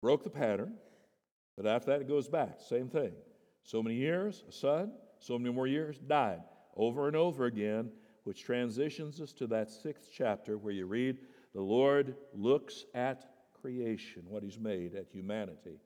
Broke 0.01 0.25
the 0.25 0.31
pattern, 0.31 0.75
but 1.57 1.67
after 1.67 1.91
that 1.91 2.01
it 2.01 2.09
goes 2.09 2.29
back. 2.29 2.61
Same 2.61 2.89
thing. 2.89 3.13
So 3.63 3.83
many 3.83 3.97
years, 3.97 4.45
a 4.49 4.53
son, 4.53 4.93
so 5.19 5.39
many 5.39 5.55
more 5.55 5.67
years, 5.67 5.99
died. 5.99 6.41
Over 6.77 7.07
and 7.07 7.17
over 7.17 7.45
again, 7.45 7.91
which 8.25 8.45
transitions 8.45 9.21
us 9.21 9.33
to 9.35 9.47
that 9.49 9.71
sixth 9.71 10.09
chapter 10.13 10.57
where 10.57 10.73
you 10.73 10.87
read, 10.87 11.19
The 11.55 11.61
Lord 11.61 12.15
looks 12.33 12.85
at 12.95 13.27
creation, 13.61 14.23
what 14.27 14.43
He's 14.43 14.59
made, 14.59 14.95
at 14.95 15.09
humanity. 15.13 15.81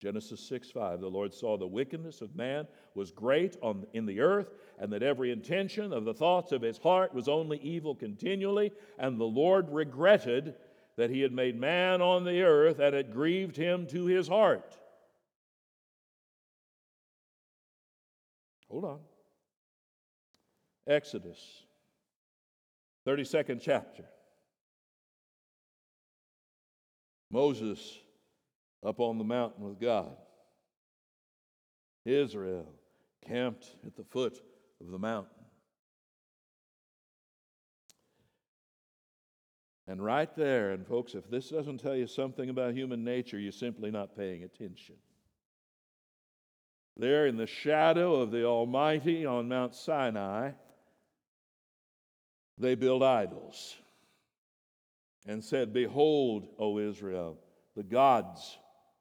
Genesis 0.00 0.40
6 0.48 0.70
5, 0.70 1.00
the 1.00 1.08
Lord 1.08 1.34
saw 1.34 1.56
the 1.56 1.66
wickedness 1.66 2.20
of 2.20 2.36
man 2.36 2.68
was 2.94 3.10
great 3.10 3.56
on, 3.62 3.84
in 3.94 4.06
the 4.06 4.20
earth, 4.20 4.54
and 4.78 4.92
that 4.92 5.02
every 5.02 5.32
intention 5.32 5.92
of 5.92 6.04
the 6.04 6.14
thoughts 6.14 6.52
of 6.52 6.62
his 6.62 6.78
heart 6.78 7.12
was 7.12 7.28
only 7.28 7.58
evil 7.58 7.96
continually. 7.96 8.70
And 8.98 9.18
the 9.18 9.24
Lord 9.24 9.68
regretted 9.70 10.54
that 10.98 11.10
he 11.10 11.20
had 11.20 11.32
made 11.32 11.58
man 11.58 12.02
on 12.02 12.24
the 12.24 12.42
earth, 12.42 12.80
and 12.80 12.92
it 12.92 13.12
grieved 13.12 13.56
him 13.56 13.86
to 13.86 14.06
his 14.06 14.26
heart. 14.26 14.76
Hold 18.68 18.84
on. 18.84 18.98
Exodus, 20.88 21.38
32nd 23.06 23.60
chapter. 23.62 24.04
Moses 27.30 28.00
up 28.84 28.98
on 28.98 29.18
the 29.18 29.24
mountain 29.24 29.68
with 29.68 29.78
God. 29.78 30.16
Israel 32.04 32.74
camped 33.24 33.68
at 33.86 33.94
the 33.94 34.04
foot 34.04 34.42
of 34.80 34.90
the 34.90 34.98
mountain. 34.98 35.37
And 39.88 40.04
right 40.04 40.28
there, 40.36 40.72
and 40.72 40.86
folks, 40.86 41.14
if 41.14 41.30
this 41.30 41.48
doesn't 41.48 41.78
tell 41.78 41.96
you 41.96 42.06
something 42.06 42.50
about 42.50 42.74
human 42.74 43.04
nature, 43.04 43.38
you're 43.38 43.52
simply 43.52 43.90
not 43.90 44.14
paying 44.14 44.44
attention. 44.44 44.96
There 46.98 47.26
in 47.26 47.38
the 47.38 47.46
shadow 47.46 48.16
of 48.16 48.30
the 48.30 48.44
Almighty 48.44 49.24
on 49.24 49.48
Mount 49.48 49.74
Sinai, 49.74 50.50
they 52.58 52.74
build 52.74 53.02
idols 53.02 53.76
and 55.26 55.42
said, 55.42 55.72
Behold, 55.72 56.48
O 56.58 56.78
Israel, 56.78 57.38
the 57.74 57.82
gods 57.82 58.58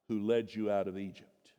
who 0.08 0.22
led 0.22 0.56
you 0.56 0.72
out 0.72 0.88
of 0.88 0.98
Egypt. 0.98 1.51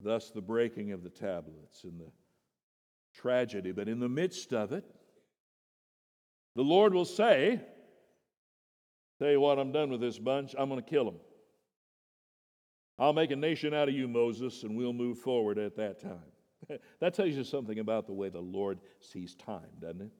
Thus, 0.00 0.30
the 0.30 0.40
breaking 0.40 0.90
of 0.90 1.04
the 1.04 1.10
tablets 1.10 1.84
and 1.84 2.00
the 2.00 2.10
tragedy. 3.22 3.72
But 3.72 3.88
in 3.88 4.00
the 4.00 4.08
midst 4.08 4.52
of 4.52 4.72
it, 4.72 4.84
the 6.54 6.62
Lord 6.62 6.92
will 6.92 7.06
say, 7.06 7.60
Tell 9.18 9.30
you 9.30 9.40
what, 9.40 9.58
I'm 9.58 9.70
done 9.70 9.90
with 9.90 10.00
this 10.00 10.18
bunch. 10.18 10.52
I'm 10.58 10.68
going 10.68 10.82
to 10.82 10.90
kill 10.90 11.04
them. 11.04 11.20
I'll 12.98 13.12
make 13.12 13.30
a 13.30 13.36
nation 13.36 13.72
out 13.72 13.88
of 13.88 13.94
you, 13.94 14.08
Moses, 14.08 14.64
and 14.64 14.76
we'll 14.76 14.92
move 14.92 15.18
forward 15.18 15.58
at 15.58 15.76
that 15.76 16.00
time. 16.00 16.80
that 17.00 17.14
tells 17.14 17.30
you 17.30 17.44
something 17.44 17.78
about 17.78 18.06
the 18.06 18.12
way 18.12 18.30
the 18.30 18.40
Lord 18.40 18.80
sees 18.98 19.36
time, 19.36 19.68
doesn't 19.80 20.02
it? 20.02 20.10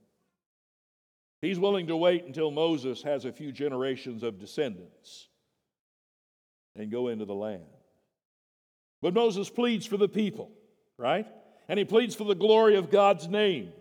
He's 1.41 1.59
willing 1.59 1.89
to 1.89 1.97
wait 1.97 2.25
until 2.25 2.53
Moses 2.53 3.03
has 3.03 3.25
a 3.25 3.33
few 3.33 3.51
generations 3.51 4.23
of 4.23 4.39
descendants 4.39 5.29
and 6.77 6.91
go 6.91 7.09
into 7.09 7.25
the 7.25 7.35
land. 7.35 7.65
But 9.01 9.15
Moses 9.15 9.51
pleads 9.51 9.85
for 9.85 9.97
the 9.97 10.09
people, 10.09 10.53
right? 10.97 11.27
And 11.73 11.79
he 11.79 11.87
pleads 11.87 12.15
for 12.15 12.25
the 12.25 12.35
glory 12.35 12.77
of 12.77 12.91
God's 12.91 13.29
name. 13.29 13.73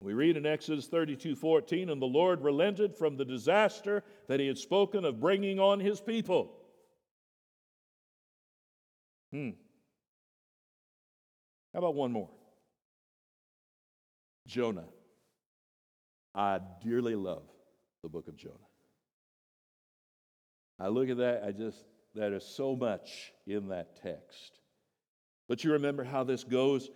We 0.00 0.12
read 0.12 0.36
in 0.36 0.44
Exodus 0.44 0.88
32 0.88 1.36
14, 1.36 1.88
and 1.88 2.02
the 2.02 2.06
Lord 2.06 2.42
relented 2.42 2.96
from 2.96 3.16
the 3.16 3.24
disaster 3.24 4.02
that 4.26 4.40
he 4.40 4.48
had 4.48 4.58
spoken 4.58 5.04
of 5.04 5.20
bringing 5.20 5.60
on 5.60 5.78
his 5.78 6.00
people. 6.00 6.52
Hmm. 9.30 9.50
How 11.72 11.78
about 11.78 11.94
one 11.94 12.10
more? 12.10 12.30
Jonah. 14.48 14.88
I 16.34 16.58
dearly 16.82 17.14
love 17.14 17.48
the 18.02 18.08
book 18.08 18.26
of 18.26 18.36
Jonah. 18.36 18.54
I 20.80 20.88
look 20.88 21.08
at 21.08 21.18
that, 21.18 21.44
I 21.46 21.52
just, 21.52 21.84
there 22.16 22.34
is 22.34 22.44
so 22.44 22.74
much 22.74 23.32
in 23.46 23.68
that 23.68 24.02
text. 24.02 24.58
But 25.48 25.64
you 25.64 25.72
remember 25.72 26.04
how 26.04 26.24
this 26.24 26.44
goes? 26.44 26.90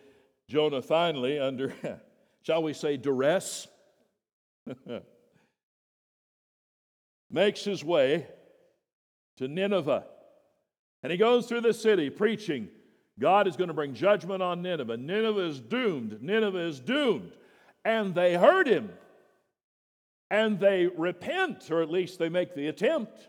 Jonah 0.48 0.82
finally, 0.82 1.38
under, 1.38 1.72
shall 2.42 2.62
we 2.62 2.72
say, 2.72 2.96
duress, 2.96 3.68
makes 7.30 7.64
his 7.64 7.84
way 7.84 8.26
to 9.36 9.48
Nineveh. 9.48 10.04
And 11.02 11.10
he 11.10 11.18
goes 11.18 11.46
through 11.46 11.62
the 11.62 11.72
city 11.72 12.10
preaching, 12.10 12.68
God 13.18 13.46
is 13.46 13.56
going 13.56 13.68
to 13.68 13.74
bring 13.74 13.94
judgment 13.94 14.42
on 14.42 14.62
Nineveh. 14.62 14.96
Nineveh 14.96 15.46
is 15.46 15.60
doomed. 15.60 16.22
Nineveh 16.22 16.66
is 16.66 16.80
doomed. 16.80 17.32
And 17.84 18.14
they 18.14 18.34
heard 18.34 18.66
him 18.66 18.90
and 20.30 20.60
they 20.60 20.86
repent, 20.86 21.70
or 21.70 21.82
at 21.82 21.90
least 21.90 22.18
they 22.18 22.28
make 22.28 22.54
the 22.54 22.68
attempt. 22.68 23.28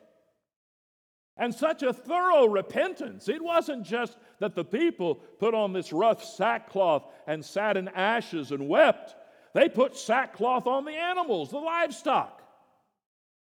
And 1.41 1.55
such 1.55 1.81
a 1.81 1.91
thorough 1.91 2.45
repentance. 2.45 3.27
It 3.27 3.43
wasn't 3.43 3.81
just 3.83 4.15
that 4.37 4.53
the 4.53 4.63
people 4.63 5.15
put 5.15 5.55
on 5.55 5.73
this 5.73 5.91
rough 5.91 6.23
sackcloth 6.23 7.03
and 7.25 7.43
sat 7.43 7.77
in 7.77 7.87
ashes 7.87 8.51
and 8.51 8.69
wept. 8.69 9.15
They 9.55 9.67
put 9.67 9.97
sackcloth 9.97 10.67
on 10.67 10.85
the 10.85 10.91
animals, 10.91 11.49
the 11.49 11.57
livestock. 11.57 12.43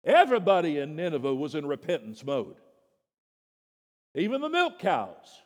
Everybody 0.04 0.78
in 0.78 0.96
Nineveh 0.96 1.34
was 1.34 1.56
in 1.56 1.66
repentance 1.66 2.24
mode, 2.24 2.58
even 4.14 4.42
the 4.42 4.50
milk 4.50 4.78
cows. 4.78 5.42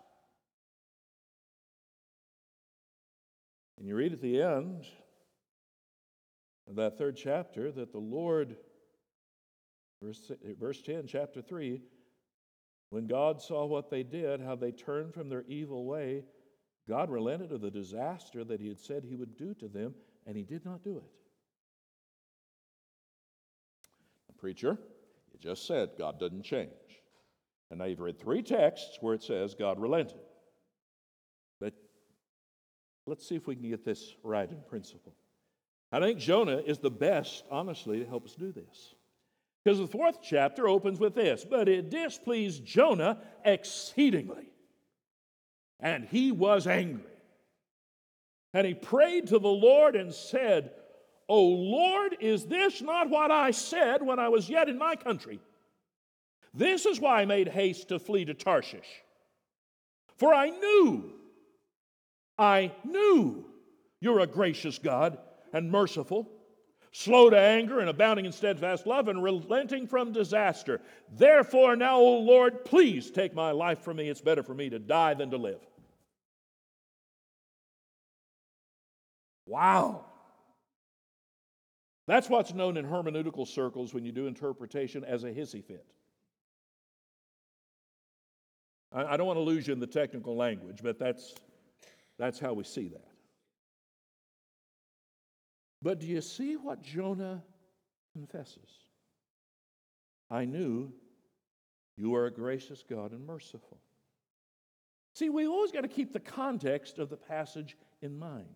And 3.78 3.88
you 3.88 3.96
read 3.96 4.12
at 4.12 4.22
the 4.22 4.42
end, 4.42 4.86
of 6.68 6.76
that 6.76 6.98
third 6.98 7.16
chapter 7.16 7.72
that 7.72 7.94
the 7.94 7.98
Lord, 8.00 8.58
verse, 10.04 10.32
verse 10.60 10.82
10, 10.82 11.06
chapter 11.08 11.42
3, 11.42 11.82
when 12.90 13.08
God 13.08 13.42
saw 13.42 13.66
what 13.66 13.90
they 13.90 14.04
did, 14.04 14.42
how 14.42 14.56
they 14.56 14.72
turned 14.72 15.14
from 15.14 15.30
their 15.30 15.44
evil 15.48 15.86
way, 15.86 16.24
God 16.88 17.10
relented 17.10 17.52
of 17.52 17.62
the 17.62 17.72
disaster 17.72 18.44
that 18.44 18.62
He 18.62 18.68
had 18.68 18.80
said 18.80 19.04
He 19.04 19.16
would 19.16 19.38
do 19.38 19.54
to 19.56 19.68
them, 19.68 19.96
and 20.26 20.38
He 20.38 20.44
did 20.44 20.64
not 20.66 20.84
do 20.84 20.98
it. 20.98 21.04
Preacher, 24.38 24.78
you 25.34 25.40
just 25.40 25.66
said 25.66 25.92
God 25.98 26.20
doesn't 26.20 26.44
change. 26.44 26.70
And 27.72 27.80
now 27.80 27.86
you've 27.86 28.00
read 28.00 28.20
three 28.20 28.44
texts 28.44 28.98
where 29.02 29.16
it 29.16 29.24
says 29.24 29.56
God 29.56 29.80
relented. 29.80 30.20
But 31.60 31.74
let's 33.08 33.28
see 33.28 33.36
if 33.36 33.48
we 33.48 33.56
can 33.56 33.70
get 33.70 33.84
this 33.84 34.14
right 34.22 34.48
in 34.50 34.62
principle. 34.70 35.16
I 35.92 36.00
think 36.00 36.20
Jonah 36.20 36.58
is 36.58 36.78
the 36.78 36.92
best, 36.92 37.44
honestly, 37.50 38.00
to 38.00 38.06
help 38.06 38.26
us 38.26 38.36
do 38.36 38.52
this. 38.52 38.94
Because 39.66 39.80
the 39.80 39.88
fourth 39.88 40.20
chapter 40.22 40.68
opens 40.68 41.00
with 41.00 41.16
this 41.16 41.44
But 41.44 41.68
it 41.68 41.90
displeased 41.90 42.64
Jonah 42.64 43.18
exceedingly, 43.44 44.48
and 45.80 46.06
he 46.06 46.32
was 46.32 46.68
angry. 46.68 47.04
And 48.54 48.66
he 48.66 48.74
prayed 48.74 49.28
to 49.28 49.40
the 49.40 49.48
Lord 49.48 49.98
and 49.98 50.14
said, 50.14 50.72
O 51.28 51.44
Lord, 51.44 52.16
is 52.22 52.46
this 52.46 52.82
not 52.82 53.10
what 53.10 53.32
I 53.32 53.52
said 53.52 54.02
when 54.02 54.18
I 54.20 54.30
was 54.30 54.48
yet 54.48 54.70
in 54.70 54.78
my 54.78 54.96
country? 54.96 55.42
This 56.54 56.86
is 56.86 57.02
why 57.02 57.22
I 57.22 57.26
made 57.26 57.50
haste 57.50 57.90
to 57.90 58.00
flee 58.00 58.24
to 58.26 58.34
Tarshish. 58.34 58.88
For 60.16 60.34
I 60.34 60.52
knew, 60.52 61.12
I 62.38 62.72
knew 62.86 63.46
you're 64.00 64.22
a 64.22 64.28
gracious 64.28 64.78
God 64.78 65.18
and 65.52 65.70
merciful, 65.70 66.30
slow 66.96 67.30
to 67.30 67.38
anger 67.38 67.82
and 67.82 67.90
abounding 67.90 68.26
in 68.26 68.32
steadfast 68.32 68.88
love, 68.88 69.10
and 69.10 69.22
relenting 69.22 69.86
from 69.86 70.14
disaster. 70.14 70.80
Therefore, 71.12 71.76
now, 71.76 71.98
O 71.98 72.20
Lord, 72.20 72.64
please 72.64 73.12
take 73.12 73.36
my 73.36 73.52
life 73.52 73.80
from 73.80 73.98
me. 73.98 74.08
It's 74.08 74.22
better 74.22 74.44
for 74.44 74.54
me 74.54 74.70
to 74.70 74.80
die 74.80 75.14
than 75.14 75.30
to 75.32 75.38
live. 75.38 75.60
Wow. 79.46 80.06
That's 82.08 82.30
what's 82.30 82.54
known 82.54 82.78
in 82.78 82.86
hermeneutical 82.86 83.46
circles 83.46 83.94
when 83.94 84.06
you 84.06 84.14
do 84.14 84.28
interpretation 84.28 85.04
as 85.04 85.26
a 85.26 85.32
hissy 85.32 85.64
fit. 85.64 85.86
I, 88.94 89.18
don't 89.18 89.28
want 89.28 89.38
to 89.38 89.44
lose 89.44 89.68
you 89.68 89.74
in 89.74 89.82
the 89.82 89.88
technical 89.88 90.38
language, 90.38 90.80
but 90.82 90.98
that's, 90.98 91.36
that's 92.18 92.40
how 92.40 92.54
we 92.54 92.64
see 92.64 92.88
that. 92.88 93.15
But 95.86 96.00
do 96.00 96.08
you 96.08 96.20
see 96.20 96.56
what 96.56 96.82
Jonah 96.82 97.44
confesses? 98.12 98.80
I 100.32 100.46
knew 100.46 100.92
you 101.96 102.16
are 102.16 102.26
a 102.26 102.32
gracious 102.32 102.84
God 102.90 103.12
and 103.12 103.24
merciful. 103.24 103.78
See, 105.14 105.30
we 105.30 105.46
always 105.46 105.72
got 105.72 105.82
to 105.82 105.88
keep 105.88 106.12
the 106.12 106.20
context 106.20 106.98
of 106.98 107.12
the 107.12 107.18
passage 107.18 107.78
in 108.02 108.18
mind. 108.18 108.48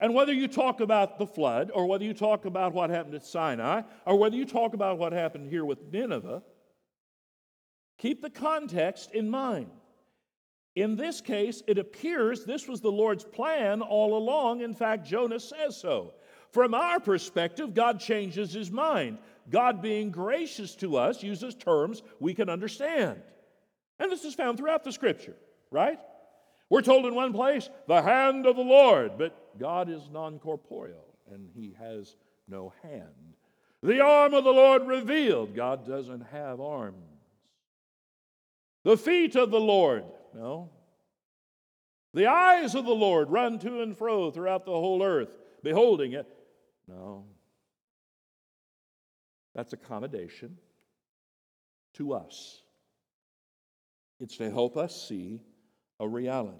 And 0.00 0.14
whether 0.14 0.34
you 0.34 0.48
talk 0.48 0.80
about 0.80 1.18
the 1.18 1.26
flood, 1.26 1.70
or 1.72 1.86
whether 1.86 2.04
you 2.04 2.12
talk 2.12 2.44
about 2.44 2.74
what 2.74 2.90
happened 2.90 3.14
at 3.14 3.24
Sinai, 3.24 3.84
or 4.04 4.18
whether 4.18 4.36
you 4.36 4.44
talk 4.44 4.74
about 4.74 4.98
what 4.98 5.14
happened 5.14 5.48
here 5.48 5.64
with 5.64 5.78
Nineveh, 5.90 6.42
keep 7.96 8.20
the 8.20 8.28
context 8.28 9.12
in 9.12 9.30
mind. 9.30 9.70
In 10.76 10.96
this 10.96 11.20
case, 11.20 11.62
it 11.66 11.78
appears 11.78 12.44
this 12.44 12.66
was 12.66 12.80
the 12.80 12.90
Lord's 12.90 13.24
plan 13.24 13.80
all 13.80 14.16
along. 14.16 14.60
In 14.60 14.74
fact, 14.74 15.06
Jonah 15.06 15.40
says 15.40 15.76
so. 15.76 16.14
From 16.50 16.74
our 16.74 17.00
perspective, 17.00 17.74
God 17.74 18.00
changes 18.00 18.52
his 18.52 18.70
mind. 18.70 19.18
God, 19.50 19.82
being 19.82 20.10
gracious 20.10 20.74
to 20.76 20.96
us, 20.96 21.22
uses 21.22 21.54
terms 21.54 22.02
we 22.18 22.34
can 22.34 22.48
understand. 22.48 23.20
And 23.98 24.10
this 24.10 24.24
is 24.24 24.34
found 24.34 24.58
throughout 24.58 24.84
the 24.84 24.92
scripture, 24.92 25.36
right? 25.70 25.98
We're 26.70 26.82
told 26.82 27.06
in 27.06 27.14
one 27.14 27.32
place, 27.32 27.68
the 27.86 28.02
hand 28.02 28.46
of 28.46 28.56
the 28.56 28.62
Lord, 28.62 29.12
but 29.18 29.58
God 29.58 29.88
is 29.88 30.08
non 30.10 30.38
corporeal 30.38 31.04
and 31.30 31.48
he 31.54 31.74
has 31.78 32.16
no 32.48 32.72
hand. 32.82 33.34
The 33.82 34.00
arm 34.00 34.34
of 34.34 34.44
the 34.44 34.50
Lord 34.50 34.86
revealed, 34.86 35.54
God 35.54 35.86
doesn't 35.86 36.26
have 36.32 36.60
arms. 36.60 36.96
The 38.82 38.96
feet 38.96 39.36
of 39.36 39.50
the 39.50 39.60
Lord, 39.60 40.04
no. 40.34 40.70
The 42.12 42.26
eyes 42.26 42.74
of 42.74 42.84
the 42.84 42.94
Lord 42.94 43.30
run 43.30 43.58
to 43.60 43.82
and 43.82 43.96
fro 43.96 44.30
throughout 44.30 44.64
the 44.64 44.72
whole 44.72 45.02
earth, 45.02 45.36
beholding 45.62 46.12
it, 46.12 46.26
no. 46.86 47.24
That's 49.54 49.72
accommodation 49.72 50.58
to 51.94 52.14
us. 52.14 52.62
It's 54.20 54.36
to 54.38 54.50
help 54.50 54.76
us 54.76 55.08
see 55.08 55.42
a 56.00 56.08
reality. 56.08 56.58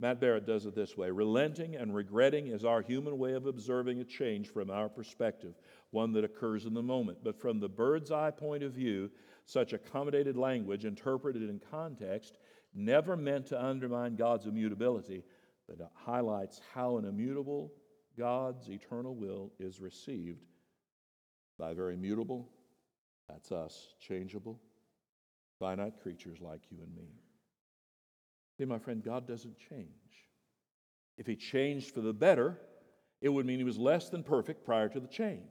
Matt 0.00 0.20
Barrett 0.20 0.46
does 0.46 0.66
it 0.66 0.74
this 0.74 0.96
way 0.96 1.10
relenting 1.10 1.76
and 1.76 1.94
regretting 1.94 2.48
is 2.48 2.64
our 2.64 2.82
human 2.82 3.18
way 3.18 3.34
of 3.34 3.46
observing 3.46 4.00
a 4.00 4.04
change 4.04 4.48
from 4.48 4.68
our 4.68 4.88
perspective, 4.88 5.54
one 5.90 6.12
that 6.14 6.24
occurs 6.24 6.64
in 6.64 6.74
the 6.74 6.82
moment. 6.82 7.18
But 7.22 7.40
from 7.40 7.60
the 7.60 7.68
bird's 7.68 8.10
eye 8.10 8.32
point 8.32 8.64
of 8.64 8.72
view, 8.72 9.10
such 9.44 9.72
accommodated 9.72 10.36
language, 10.36 10.84
interpreted 10.84 11.42
in 11.42 11.60
context, 11.70 12.38
never 12.74 13.16
meant 13.16 13.46
to 13.46 13.62
undermine 13.62 14.16
God's 14.16 14.46
immutability, 14.46 15.24
but 15.68 15.80
it 15.80 15.88
highlights 15.94 16.60
how 16.74 16.96
an 16.96 17.04
immutable 17.04 17.72
God's 18.16 18.68
eternal 18.68 19.14
will 19.14 19.52
is 19.58 19.80
received 19.80 20.44
by 21.58 21.74
very 21.74 21.96
mutable, 21.96 22.48
that's 23.28 23.52
us, 23.52 23.94
changeable, 24.00 24.60
finite 25.58 26.00
creatures 26.02 26.38
like 26.40 26.60
you 26.70 26.78
and 26.82 26.94
me. 26.94 27.08
See, 28.58 28.64
my 28.64 28.78
friend, 28.78 29.02
God 29.02 29.26
doesn't 29.26 29.56
change. 29.70 29.88
If 31.16 31.26
He 31.26 31.36
changed 31.36 31.94
for 31.94 32.00
the 32.00 32.12
better, 32.12 32.58
it 33.20 33.28
would 33.28 33.46
mean 33.46 33.58
He 33.58 33.64
was 33.64 33.78
less 33.78 34.08
than 34.08 34.22
perfect 34.22 34.64
prior 34.64 34.88
to 34.88 35.00
the 35.00 35.08
change. 35.08 35.42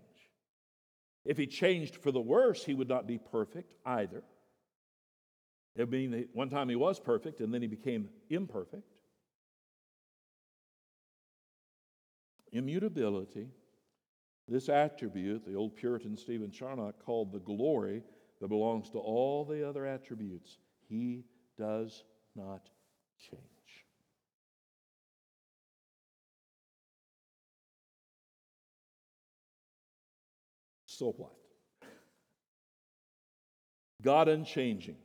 If 1.26 1.38
He 1.38 1.48
changed 1.48 1.98
for 1.98 2.12
the 2.12 2.22
worse, 2.22 2.64
He 2.64 2.74
would 2.74 2.90
not 2.90 3.08
be 3.08 3.18
perfect 3.18 3.74
either. 3.86 4.24
It 5.76 5.82
would 5.84 5.92
mean 5.92 6.12
that 6.12 6.36
one 6.36 6.50
time 6.50 6.70
He 6.70 6.76
was 6.76 7.00
perfect 7.00 7.40
and 7.42 7.54
then 7.54 7.62
He 7.62 7.68
became 7.68 8.10
imperfect. 8.30 8.92
Immutability, 12.52 13.48
this 14.48 14.68
attribute, 14.68 15.46
the 15.46 15.56
old 15.56 15.78
Puritan 15.78 16.18
Stephen 16.18 16.52
Charnock 16.52 16.96
called 17.06 17.32
the 17.32 17.40
glory 17.40 18.04
that 18.42 18.50
belongs 18.50 18.90
to 18.90 18.98
all 18.98 19.46
the 19.46 19.68
other 19.68 19.86
attributes. 19.86 20.58
He 20.90 21.24
does 21.58 22.04
not 22.36 22.70
change. 23.18 23.61
So 31.02 31.16
what? 31.18 31.34
God 34.04 34.28
unchanging. 34.28 34.98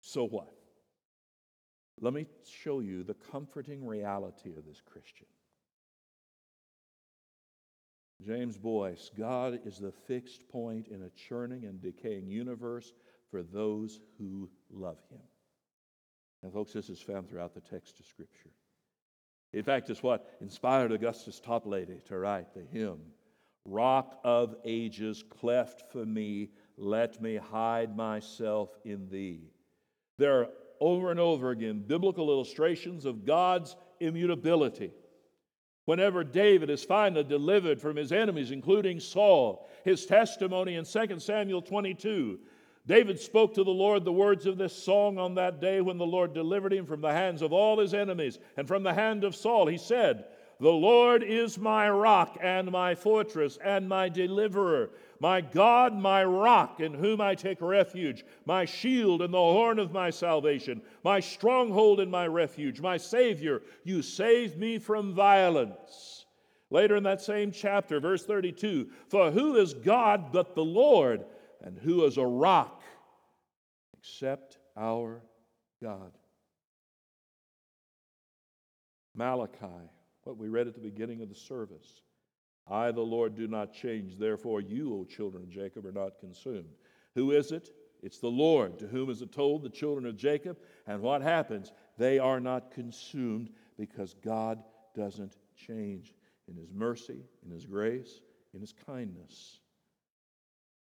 So 0.00 0.26
what? 0.26 0.52
Let 2.00 2.12
me 2.12 2.26
show 2.44 2.80
you 2.80 3.04
the 3.04 3.14
comforting 3.30 3.86
reality 3.86 4.50
of 4.56 4.66
this 4.66 4.82
Christian. 4.84 5.28
James 8.26 8.58
Boice 8.58 9.12
God 9.16 9.60
is 9.64 9.78
the 9.78 9.92
fixed 10.08 10.48
point 10.48 10.88
in 10.88 11.04
a 11.04 11.10
churning 11.10 11.66
and 11.66 11.80
decaying 11.80 12.26
universe 12.26 12.92
for 13.30 13.44
those 13.44 14.00
who 14.18 14.50
love 14.72 14.98
him. 15.08 15.20
And, 16.42 16.52
folks, 16.52 16.72
this 16.72 16.90
is 16.90 17.00
found 17.00 17.30
throughout 17.30 17.54
the 17.54 17.60
text 17.60 18.00
of 18.00 18.06
Scripture. 18.06 18.50
In 19.52 19.62
fact, 19.62 19.88
it's 19.88 20.02
what 20.02 20.28
inspired 20.40 20.90
Augustus 20.90 21.40
Toplady 21.40 22.02
to 22.06 22.18
write 22.18 22.54
the 22.54 22.64
hymn 22.76 22.98
Rock 23.70 24.18
of 24.24 24.56
ages, 24.64 25.22
cleft 25.28 25.92
for 25.92 26.04
me, 26.06 26.50
let 26.76 27.20
me 27.20 27.36
hide 27.36 27.96
myself 27.96 28.70
in 28.84 29.08
thee. 29.10 29.50
There 30.16 30.40
are 30.40 30.48
over 30.80 31.10
and 31.10 31.20
over 31.20 31.50
again 31.50 31.84
biblical 31.86 32.30
illustrations 32.30 33.04
of 33.04 33.24
God's 33.24 33.76
immutability. 34.00 34.92
Whenever 35.84 36.22
David 36.22 36.70
is 36.70 36.84
finally 36.84 37.24
delivered 37.24 37.80
from 37.80 37.96
his 37.96 38.12
enemies, 38.12 38.50
including 38.50 39.00
Saul, 39.00 39.68
his 39.84 40.06
testimony 40.06 40.74
in 40.74 40.84
2 40.84 41.18
Samuel 41.18 41.62
22, 41.62 42.38
David 42.86 43.20
spoke 43.20 43.54
to 43.54 43.64
the 43.64 43.70
Lord 43.70 44.04
the 44.04 44.12
words 44.12 44.46
of 44.46 44.56
this 44.56 44.74
song 44.74 45.18
on 45.18 45.34
that 45.34 45.60
day 45.60 45.80
when 45.80 45.98
the 45.98 46.06
Lord 46.06 46.32
delivered 46.32 46.72
him 46.72 46.86
from 46.86 47.02
the 47.02 47.12
hands 47.12 47.42
of 47.42 47.52
all 47.52 47.78
his 47.78 47.92
enemies 47.92 48.38
and 48.56 48.66
from 48.66 48.82
the 48.82 48.94
hand 48.94 49.24
of 49.24 49.36
Saul. 49.36 49.66
He 49.66 49.76
said, 49.76 50.24
The 50.60 50.70
Lord 50.70 51.22
is 51.22 51.58
my 51.58 51.88
rock 51.88 52.36
and 52.40 52.70
my 52.72 52.94
fortress 52.94 53.58
and 53.62 53.88
my 53.88 54.08
deliverer 54.08 54.90
my 55.20 55.40
God, 55.40 55.94
my 55.94 56.24
rock, 56.24 56.80
in 56.80 56.94
whom 56.94 57.20
I 57.20 57.34
take 57.34 57.60
refuge, 57.60 58.24
my 58.44 58.64
shield 58.64 59.22
and 59.22 59.34
the 59.34 59.38
horn 59.38 59.78
of 59.78 59.92
my 59.92 60.10
salvation, 60.10 60.80
my 61.02 61.20
stronghold 61.20 62.00
and 62.00 62.10
my 62.10 62.26
refuge, 62.26 62.80
my 62.80 62.96
Savior, 62.96 63.62
you 63.84 64.02
save 64.02 64.56
me 64.56 64.78
from 64.78 65.14
violence. 65.14 66.26
Later 66.70 66.96
in 66.96 67.02
that 67.04 67.22
same 67.22 67.50
chapter, 67.50 67.98
verse 67.98 68.24
32 68.24 68.88
For 69.08 69.30
who 69.30 69.56
is 69.56 69.74
God 69.74 70.32
but 70.32 70.54
the 70.54 70.64
Lord, 70.64 71.24
and 71.62 71.78
who 71.78 72.04
is 72.04 72.16
a 72.16 72.26
rock 72.26 72.82
except 73.98 74.58
our 74.76 75.22
God? 75.82 76.12
Malachi, 79.16 79.90
what 80.28 80.36
we 80.36 80.48
read 80.48 80.68
at 80.68 80.74
the 80.74 80.80
beginning 80.80 81.22
of 81.22 81.30
the 81.30 81.34
service. 81.34 82.02
I, 82.70 82.90
the 82.92 83.00
Lord, 83.00 83.34
do 83.34 83.48
not 83.48 83.72
change. 83.72 84.18
Therefore, 84.18 84.60
you, 84.60 84.94
O 84.94 85.04
children 85.04 85.42
of 85.42 85.48
Jacob, 85.48 85.86
are 85.86 85.92
not 85.92 86.20
consumed. 86.20 86.68
Who 87.14 87.32
is 87.32 87.50
it? 87.50 87.70
It's 88.02 88.18
the 88.18 88.28
Lord. 88.28 88.78
To 88.78 88.86
whom 88.86 89.08
is 89.08 89.22
it 89.22 89.32
told? 89.32 89.62
The 89.62 89.70
children 89.70 90.04
of 90.04 90.16
Jacob. 90.16 90.58
And 90.86 91.00
what 91.00 91.22
happens? 91.22 91.72
They 91.96 92.18
are 92.18 92.40
not 92.40 92.70
consumed 92.70 93.50
because 93.78 94.14
God 94.22 94.62
doesn't 94.94 95.36
change 95.56 96.14
in 96.46 96.56
His 96.56 96.70
mercy, 96.72 97.24
in 97.44 97.50
His 97.50 97.64
grace, 97.64 98.20
in 98.52 98.60
His 98.60 98.74
kindness. 98.86 99.60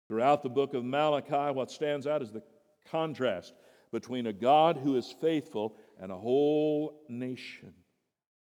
Throughout 0.07 0.43
the 0.43 0.51
book 0.51 0.75
of 0.75 0.85
Malachi, 0.85 1.55
what 1.55 1.71
stands 1.71 2.07
out 2.07 2.21
is 2.21 2.31
the 2.31 2.43
contrast 2.91 3.55
between 3.91 4.27
a 4.27 4.33
God 4.35 4.77
who 4.77 4.97
is 4.97 5.15
faithful 5.19 5.77
and 5.99 6.13
a 6.13 6.17
whole 6.17 7.01
nation 7.09 7.73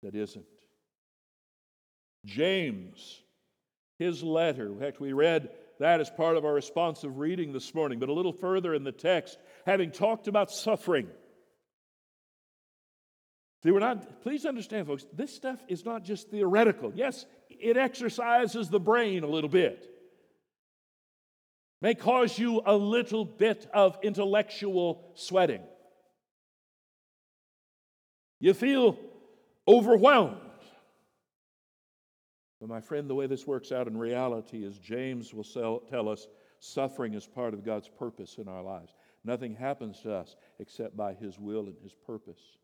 that 0.01 0.15
isn't. 0.15 0.45
James, 2.25 3.21
his 3.97 4.23
letter. 4.23 4.67
In 4.67 4.79
fact, 4.79 4.99
we 4.99 5.13
read 5.13 5.49
that 5.79 6.01
as 6.01 6.09
part 6.09 6.35
of 6.35 6.45
our 6.45 6.53
responsive 6.53 7.17
reading 7.17 7.53
this 7.53 7.73
morning, 7.73 7.99
but 7.99 8.09
a 8.09 8.13
little 8.13 8.33
further 8.33 8.73
in 8.73 8.83
the 8.83 8.91
text, 8.91 9.37
having 9.65 9.91
talked 9.91 10.27
about 10.27 10.51
suffering. 10.51 11.07
See, 13.63 13.71
we're 13.71 13.79
not, 13.79 14.21
please 14.21 14.45
understand, 14.45 14.87
folks, 14.87 15.05
this 15.13 15.33
stuff 15.33 15.59
is 15.67 15.85
not 15.85 16.03
just 16.03 16.29
theoretical. 16.29 16.91
Yes, 16.95 17.25
it 17.49 17.77
exercises 17.77 18.69
the 18.69 18.79
brain 18.79 19.23
a 19.23 19.27
little 19.27 19.49
bit, 19.49 19.85
may 21.81 21.93
cause 21.93 22.37
you 22.37 22.61
a 22.65 22.75
little 22.75 23.25
bit 23.25 23.67
of 23.73 23.97
intellectual 24.01 25.11
sweating. 25.15 25.61
You 28.39 28.53
feel 28.53 28.97
overwhelmed. 29.67 30.37
But, 32.59 32.69
my 32.69 32.81
friend, 32.81 33.09
the 33.09 33.15
way 33.15 33.27
this 33.27 33.47
works 33.47 33.71
out 33.71 33.87
in 33.87 33.97
reality 33.97 34.65
is 34.65 34.77
James 34.79 35.33
will 35.33 35.43
sell, 35.43 35.79
tell 35.79 36.09
us 36.09 36.27
suffering 36.59 37.13
is 37.13 37.25
part 37.25 37.53
of 37.53 37.63
God's 37.63 37.87
purpose 37.87 38.37
in 38.37 38.47
our 38.47 38.61
lives. 38.61 38.95
Nothing 39.23 39.55
happens 39.55 40.01
to 40.01 40.13
us 40.13 40.35
except 40.59 40.97
by 40.97 41.13
His 41.13 41.39
will 41.39 41.67
and 41.67 41.77
His 41.81 41.93
purpose. 41.93 42.57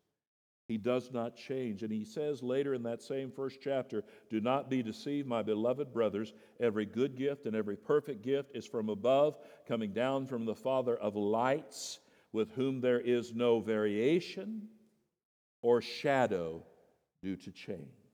He 0.68 0.78
does 0.78 1.12
not 1.12 1.36
change. 1.36 1.82
And 1.82 1.92
he 1.92 2.04
says 2.04 2.42
later 2.42 2.74
in 2.74 2.82
that 2.82 3.02
same 3.02 3.30
first 3.30 3.60
chapter 3.62 4.02
Do 4.28 4.40
not 4.40 4.68
be 4.68 4.82
deceived, 4.82 5.28
my 5.28 5.42
beloved 5.42 5.92
brothers. 5.92 6.32
Every 6.60 6.86
good 6.86 7.16
gift 7.16 7.46
and 7.46 7.54
every 7.54 7.76
perfect 7.76 8.22
gift 8.22 8.50
is 8.54 8.66
from 8.66 8.88
above, 8.88 9.38
coming 9.68 9.92
down 9.92 10.26
from 10.26 10.44
the 10.44 10.54
Father 10.54 10.96
of 10.96 11.14
lights, 11.14 12.00
with 12.32 12.50
whom 12.52 12.80
there 12.80 13.00
is 13.00 13.32
no 13.32 13.60
variation 13.60 14.68
or 15.62 15.80
shadow 15.80 16.64
due 17.22 17.36
to 17.36 17.52
change. 17.52 18.05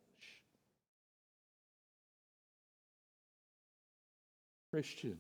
Christian, 4.73 5.19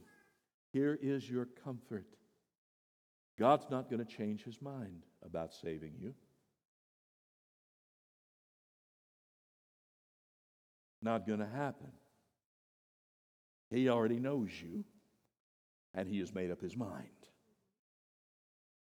here 0.72 0.98
is 1.02 1.28
your 1.28 1.46
comfort. 1.62 2.06
God's 3.38 3.66
not 3.70 3.90
going 3.90 4.02
to 4.02 4.10
change 4.10 4.42
his 4.44 4.62
mind 4.62 5.04
about 5.22 5.52
saving 5.52 5.92
you. 6.00 6.14
Not 11.02 11.26
going 11.26 11.40
to 11.40 11.46
happen. 11.46 11.92
He 13.70 13.90
already 13.90 14.18
knows 14.18 14.48
you, 14.50 14.84
and 15.94 16.08
he 16.08 16.18
has 16.20 16.32
made 16.32 16.50
up 16.50 16.62
his 16.62 16.74
mind. 16.74 17.08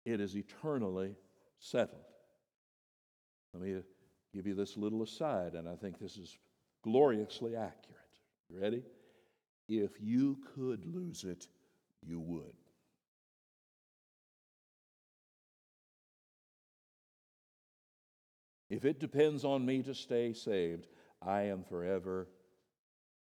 It 0.05 0.19
is 0.19 0.35
eternally 0.35 1.15
settled. 1.59 2.01
Let 3.53 3.63
me 3.63 3.75
uh, 3.75 3.81
give 4.35 4.45
you 4.45 4.55
this 4.55 4.75
little 4.75 5.03
aside, 5.03 5.53
and 5.53 5.69
I 5.69 5.75
think 5.77 5.99
this 5.99 6.17
is 6.17 6.37
gloriously 6.83 7.55
accurate. 7.55 7.95
You 8.49 8.59
ready? 8.59 8.83
If 9.69 9.91
you 10.01 10.39
could 10.55 10.83
lose 10.83 11.23
it, 11.23 11.47
you 12.01 12.19
would. 12.19 12.55
If 18.69 18.83
it 18.83 18.99
depends 18.99 19.45
on 19.45 19.65
me 19.65 19.83
to 19.83 19.93
stay 19.93 20.33
saved, 20.33 20.87
I 21.21 21.43
am 21.43 21.63
forever 21.63 22.27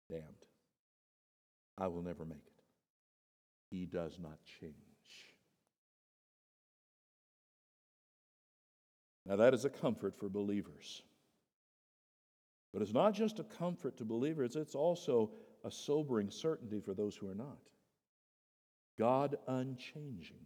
damned. 0.09 0.23
I 1.77 1.89
will 1.89 2.03
never 2.03 2.25
make 2.25 2.39
it. 2.39 2.63
He 3.71 3.85
does 3.85 4.19
not 4.21 4.39
change. 4.61 4.75
Now, 9.27 9.37
that 9.37 9.55
is 9.55 9.65
a 9.65 9.71
comfort 9.71 10.17
for 10.17 10.29
believers. 10.29 11.03
But 12.73 12.83
it's 12.83 12.95
not 12.95 13.13
just 13.13 13.39
a 13.39 13.45
comfort 13.45 13.97
to 13.99 14.05
believers, 14.05 14.57
it's 14.57 14.75
also 14.75 15.31
a 15.65 15.71
sobering 15.71 16.31
certainty 16.31 16.81
for 16.81 16.95
those 16.95 17.17
who 17.17 17.29
are 17.29 17.35
not. 17.35 17.59
God 18.99 19.37
unchanging. 19.47 20.37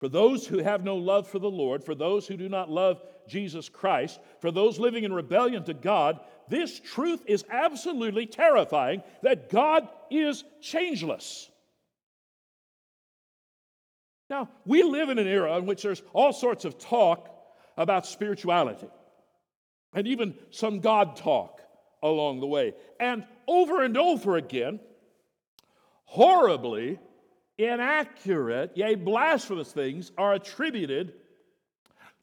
For 0.00 0.08
those 0.08 0.46
who 0.46 0.58
have 0.58 0.82
no 0.82 0.96
love 0.96 1.28
for 1.28 1.38
the 1.38 1.50
Lord, 1.50 1.84
for 1.84 1.94
those 1.94 2.26
who 2.26 2.36
do 2.36 2.48
not 2.48 2.68
love 2.68 3.00
Jesus 3.28 3.68
Christ, 3.68 4.18
for 4.40 4.50
those 4.50 4.80
living 4.80 5.04
in 5.04 5.12
rebellion 5.12 5.62
to 5.64 5.74
God, 5.74 6.18
this 6.48 6.80
truth 6.80 7.22
is 7.26 7.44
absolutely 7.48 8.26
terrifying 8.26 9.02
that 9.22 9.48
God 9.48 9.88
is 10.10 10.42
changeless. 10.60 11.48
Now, 14.28 14.48
we 14.66 14.82
live 14.82 15.08
in 15.08 15.18
an 15.18 15.28
era 15.28 15.56
in 15.58 15.66
which 15.66 15.82
there's 15.82 16.02
all 16.12 16.32
sorts 16.32 16.64
of 16.64 16.78
talk 16.78 17.28
about 17.76 18.04
spirituality 18.04 18.88
and 19.94 20.08
even 20.08 20.34
some 20.50 20.80
God 20.80 21.16
talk 21.16 21.61
along 22.02 22.40
the 22.40 22.46
way. 22.46 22.74
And 22.98 23.24
over 23.46 23.82
and 23.82 23.96
over 23.96 24.36
again, 24.36 24.80
horribly 26.04 26.98
inaccurate, 27.58 28.72
yea, 28.76 28.94
blasphemous 28.94 29.72
things 29.72 30.12
are 30.18 30.34
attributed 30.34 31.14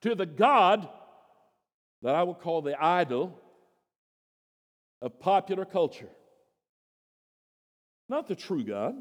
to 0.01 0.15
the 0.15 0.25
God 0.25 0.87
that 2.01 2.15
I 2.15 2.23
will 2.23 2.35
call 2.35 2.61
the 2.61 2.81
idol 2.81 3.39
of 5.01 5.19
popular 5.19 5.65
culture. 5.65 6.09
Not 8.07 8.27
the 8.27 8.35
true 8.35 8.63
God. 8.63 8.95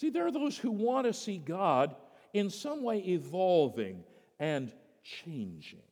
See, 0.00 0.10
there 0.10 0.26
are 0.26 0.32
those 0.32 0.58
who 0.58 0.70
want 0.70 1.06
to 1.06 1.12
see 1.12 1.38
God 1.38 1.96
in 2.32 2.50
some 2.50 2.82
way 2.82 2.98
evolving 2.98 4.04
and 4.38 4.70
changing. 5.02 5.85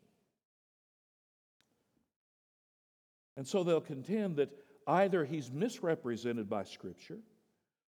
And 3.36 3.46
so 3.46 3.64
they'll 3.64 3.80
contend 3.80 4.36
that 4.36 4.50
either 4.86 5.24
he's 5.24 5.50
misrepresented 5.50 6.48
by 6.48 6.64
Scripture 6.64 7.18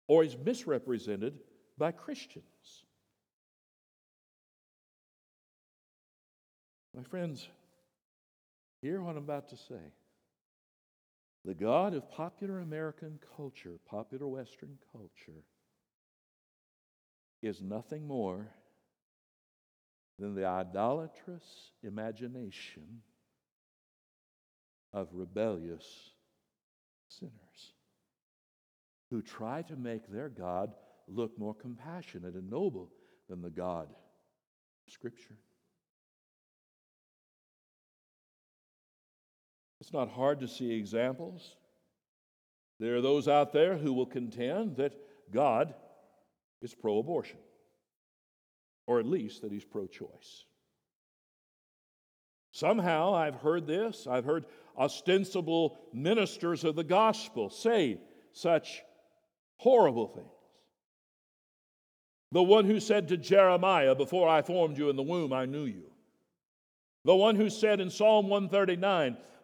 or 0.06 0.22
he's 0.22 0.36
misrepresented 0.36 1.38
by 1.78 1.92
Christians. 1.92 2.84
My 6.94 7.02
friends, 7.04 7.48
hear 8.82 9.00
what 9.00 9.12
I'm 9.12 9.18
about 9.18 9.48
to 9.50 9.56
say. 9.56 9.94
The 11.44 11.54
God 11.54 11.94
of 11.94 12.10
popular 12.10 12.58
American 12.58 13.18
culture, 13.36 13.78
popular 13.88 14.26
Western 14.26 14.76
culture, 14.92 15.44
is 17.42 17.62
nothing 17.62 18.06
more 18.06 18.46
than 20.18 20.34
the 20.34 20.44
idolatrous 20.44 21.70
imagination 21.82 23.00
of 24.92 25.08
rebellious 25.12 26.10
sinners 27.08 27.74
who 29.10 29.22
try 29.22 29.62
to 29.62 29.76
make 29.76 30.10
their 30.10 30.28
God 30.28 30.72
look 31.08 31.38
more 31.38 31.54
compassionate 31.54 32.34
and 32.34 32.48
noble 32.50 32.90
than 33.28 33.42
the 33.42 33.50
God 33.50 33.88
of 34.86 34.92
Scripture. 34.92 35.36
It's 39.80 39.92
not 39.92 40.10
hard 40.10 40.40
to 40.40 40.48
see 40.48 40.72
examples. 40.72 41.56
There 42.78 42.96
are 42.96 43.00
those 43.00 43.28
out 43.28 43.52
there 43.52 43.76
who 43.76 43.92
will 43.92 44.06
contend 44.06 44.76
that 44.76 44.92
God 45.32 45.74
is 46.62 46.74
pro 46.74 46.98
abortion, 46.98 47.38
or 48.86 49.00
at 49.00 49.06
least 49.06 49.42
that 49.42 49.52
he's 49.52 49.64
pro 49.64 49.86
choice. 49.86 50.44
Somehow 52.52 53.14
I've 53.14 53.36
heard 53.36 53.66
this, 53.66 54.06
I've 54.06 54.24
heard 54.24 54.44
ostensible 54.78 55.78
ministers 55.92 56.64
of 56.64 56.76
the 56.76 56.84
gospel 56.84 57.50
say 57.50 58.00
such 58.32 58.82
horrible 59.56 60.08
things. 60.08 60.26
The 62.32 62.42
one 62.42 62.64
who 62.64 62.78
said 62.80 63.08
to 63.08 63.16
Jeremiah, 63.16 63.94
Before 63.94 64.28
I 64.28 64.42
formed 64.42 64.78
you 64.78 64.88
in 64.88 64.96
the 64.96 65.02
womb, 65.02 65.32
I 65.32 65.46
knew 65.46 65.64
you. 65.64 65.90
The 67.04 67.16
one 67.16 67.36
who 67.36 67.50
said 67.50 67.80
in 67.80 67.90
Psalm 67.90 68.28
139, 68.28 69.16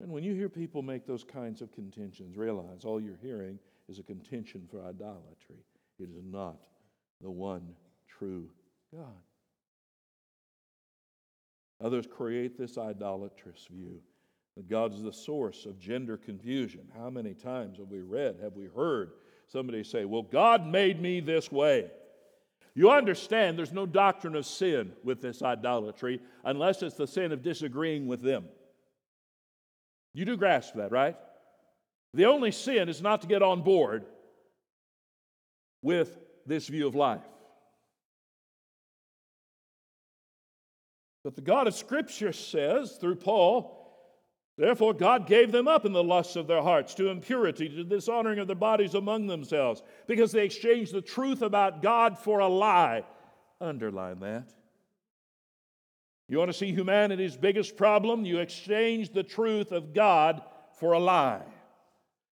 And 0.00 0.10
when 0.10 0.22
you 0.22 0.34
hear 0.34 0.48
people 0.48 0.82
make 0.82 1.06
those 1.06 1.24
kinds 1.24 1.62
of 1.62 1.72
contentions, 1.72 2.36
realize 2.36 2.84
all 2.84 3.00
you're 3.00 3.18
hearing 3.22 3.58
is 3.88 3.98
a 3.98 4.02
contention 4.02 4.66
for 4.70 4.84
idolatry. 4.84 5.64
It 5.98 6.10
is 6.10 6.22
not 6.24 6.66
the 7.22 7.30
one 7.30 7.74
true 8.06 8.48
God. 8.94 9.22
Others 11.82 12.06
create 12.06 12.58
this 12.58 12.78
idolatrous 12.78 13.66
view 13.70 14.00
that 14.56 14.68
God 14.68 14.94
is 14.94 15.02
the 15.02 15.12
source 15.12 15.66
of 15.66 15.78
gender 15.78 16.16
confusion. 16.16 16.88
How 16.96 17.10
many 17.10 17.34
times 17.34 17.78
have 17.78 17.88
we 17.88 18.00
read, 18.00 18.36
have 18.42 18.54
we 18.54 18.66
heard 18.66 19.12
somebody 19.48 19.84
say, 19.84 20.04
Well, 20.04 20.22
God 20.22 20.66
made 20.66 21.00
me 21.00 21.20
this 21.20 21.52
way? 21.52 21.90
You 22.74 22.90
understand 22.90 23.58
there's 23.58 23.72
no 23.72 23.86
doctrine 23.86 24.34
of 24.34 24.44
sin 24.44 24.92
with 25.02 25.22
this 25.22 25.42
idolatry 25.42 26.20
unless 26.44 26.82
it's 26.82 26.96
the 26.96 27.06
sin 27.06 27.32
of 27.32 27.42
disagreeing 27.42 28.06
with 28.06 28.20
them. 28.20 28.44
You 30.16 30.24
do 30.24 30.38
grasp 30.38 30.76
that, 30.76 30.92
right? 30.92 31.14
The 32.14 32.24
only 32.24 32.50
sin 32.50 32.88
is 32.88 33.02
not 33.02 33.20
to 33.20 33.26
get 33.26 33.42
on 33.42 33.60
board 33.60 34.06
with 35.82 36.16
this 36.46 36.68
view 36.68 36.86
of 36.86 36.94
life. 36.94 37.20
But 41.22 41.34
the 41.34 41.42
God 41.42 41.66
of 41.66 41.74
Scripture 41.74 42.32
says 42.32 42.96
through 42.98 43.16
Paul 43.16 43.74
Therefore, 44.56 44.94
God 44.94 45.26
gave 45.26 45.52
them 45.52 45.68
up 45.68 45.84
in 45.84 45.92
the 45.92 46.02
lusts 46.02 46.34
of 46.34 46.46
their 46.46 46.62
hearts 46.62 46.94
to 46.94 47.10
impurity, 47.10 47.68
to 47.68 47.84
dishonoring 47.84 48.38
of 48.38 48.46
their 48.46 48.56
bodies 48.56 48.94
among 48.94 49.26
themselves, 49.26 49.82
because 50.06 50.32
they 50.32 50.46
exchanged 50.46 50.94
the 50.94 51.02
truth 51.02 51.42
about 51.42 51.82
God 51.82 52.18
for 52.18 52.38
a 52.38 52.48
lie. 52.48 53.04
Underline 53.60 54.20
that. 54.20 54.50
You 56.28 56.38
want 56.38 56.50
to 56.50 56.56
see 56.56 56.72
humanity's 56.72 57.36
biggest 57.36 57.76
problem? 57.76 58.24
You 58.24 58.38
exchange 58.38 59.12
the 59.12 59.22
truth 59.22 59.72
of 59.72 59.94
God 59.94 60.42
for 60.78 60.92
a 60.92 60.98
lie 60.98 61.42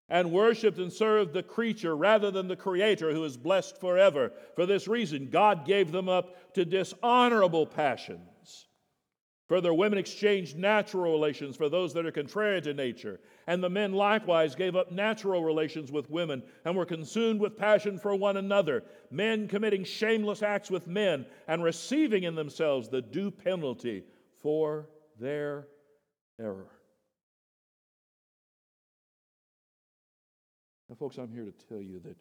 and 0.08 0.32
worshiped 0.32 0.78
and 0.78 0.92
served 0.92 1.32
the 1.32 1.42
creature 1.42 1.96
rather 1.96 2.30
than 2.30 2.48
the 2.48 2.56
Creator 2.56 3.12
who 3.12 3.24
is 3.24 3.36
blessed 3.36 3.80
forever. 3.80 4.32
For 4.54 4.66
this 4.66 4.86
reason, 4.86 5.30
God 5.30 5.64
gave 5.64 5.92
them 5.92 6.08
up 6.08 6.54
to 6.54 6.64
dishonorable 6.64 7.66
passions. 7.66 8.28
Further, 9.54 9.72
women 9.72 10.00
exchanged 10.00 10.58
natural 10.58 11.12
relations 11.12 11.54
for 11.54 11.68
those 11.68 11.94
that 11.94 12.04
are 12.04 12.10
contrary 12.10 12.60
to 12.62 12.74
nature. 12.74 13.20
And 13.46 13.62
the 13.62 13.70
men 13.70 13.92
likewise 13.92 14.56
gave 14.56 14.74
up 14.74 14.90
natural 14.90 15.44
relations 15.44 15.92
with 15.92 16.10
women 16.10 16.42
and 16.64 16.74
were 16.74 16.84
consumed 16.84 17.40
with 17.40 17.56
passion 17.56 18.00
for 18.00 18.16
one 18.16 18.36
another, 18.36 18.82
men 19.12 19.46
committing 19.46 19.84
shameless 19.84 20.42
acts 20.42 20.72
with 20.72 20.88
men 20.88 21.24
and 21.46 21.62
receiving 21.62 22.24
in 22.24 22.34
themselves 22.34 22.88
the 22.88 23.00
due 23.00 23.30
penalty 23.30 24.02
for 24.42 24.88
their 25.20 25.68
error. 26.40 26.72
Now, 30.88 30.96
folks, 30.96 31.16
I'm 31.16 31.30
here 31.30 31.44
to 31.44 31.66
tell 31.68 31.80
you 31.80 32.00
that 32.00 32.16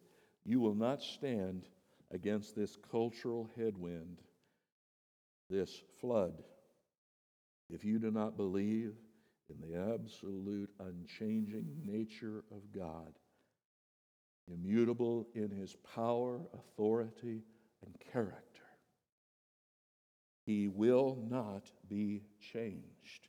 you 0.45 0.59
will 0.59 0.75
not 0.75 1.01
stand 1.01 1.63
against 2.11 2.55
this 2.55 2.77
cultural 2.91 3.49
headwind, 3.57 4.19
this 5.49 5.81
flood 5.99 6.43
if 7.73 7.83
you 7.83 7.99
do 7.99 8.11
not 8.11 8.37
believe 8.37 8.93
in 9.49 9.59
the 9.59 9.93
absolute 9.93 10.69
unchanging 10.79 11.67
nature 11.83 12.43
of 12.51 12.71
God, 12.71 13.13
immutable 14.47 15.27
in 15.33 15.49
his 15.49 15.75
power, 15.95 16.39
authority, 16.53 17.43
and 17.83 17.95
character, 18.11 18.61
he 20.45 20.67
will 20.67 21.17
not 21.29 21.71
be 21.89 22.23
changed. 22.53 23.27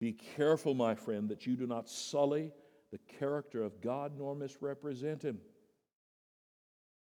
Be 0.00 0.12
careful, 0.12 0.74
my 0.74 0.94
friend, 0.94 1.28
that 1.28 1.46
you 1.46 1.56
do 1.56 1.66
not 1.66 1.88
sully 1.88 2.50
the 2.90 2.98
character 3.18 3.62
of 3.62 3.80
God 3.80 4.12
nor 4.18 4.34
misrepresent 4.34 5.22
him. 5.22 5.38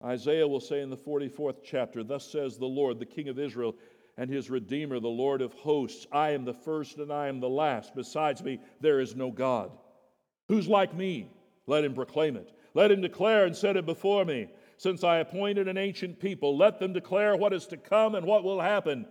Isaiah 0.05 0.49
will 0.49 0.61
say 0.61 0.81
in 0.81 0.91
the 0.91 0.97
44th 0.97 1.59
chapter, 1.65 2.03
Thus 2.03 2.31
says 2.31 2.59
the 2.59 2.67
Lord, 2.67 2.99
the 2.99 3.07
King 3.07 3.29
of 3.29 3.39
Israel, 3.39 3.77
and 4.17 4.31
his 4.31 4.51
Redeemer, 4.51 5.01
the 5.01 5.09
Lord 5.09 5.43
of 5.43 5.53
hosts. 5.55 6.07
I 6.11 6.31
am 6.31 6.45
the 6.45 6.55
first 6.55 6.99
and 6.99 7.13
I 7.13 7.29
am 7.29 7.41
the 7.41 7.49
last. 7.49 7.95
Besides 7.95 8.43
me, 8.43 8.61
there 8.81 9.01
is 9.01 9.15
no 9.15 9.31
God. 9.31 9.71
Who's 10.49 10.69
like 10.69 10.95
me? 10.95 11.31
Let 11.67 11.85
him 11.85 11.95
proclaim 11.95 12.37
it. 12.37 12.53
Let 12.75 12.91
him 12.91 13.01
declare 13.01 13.45
and 13.45 13.57
set 13.57 13.77
it 13.77 13.87
before 13.87 14.25
me. 14.25 14.49
Since 14.79 15.05
I 15.05 15.19
appointed 15.19 15.69
an 15.69 15.79
ancient 15.79 16.21
people, 16.21 16.57
let 16.57 16.79
them 16.79 16.93
declare 16.93 17.37
what 17.37 17.53
is 17.53 17.67
to 17.69 17.77
come 17.77 18.15
and 18.15 18.27
what 18.27 18.45
will 18.45 18.61
happen. 18.61 19.07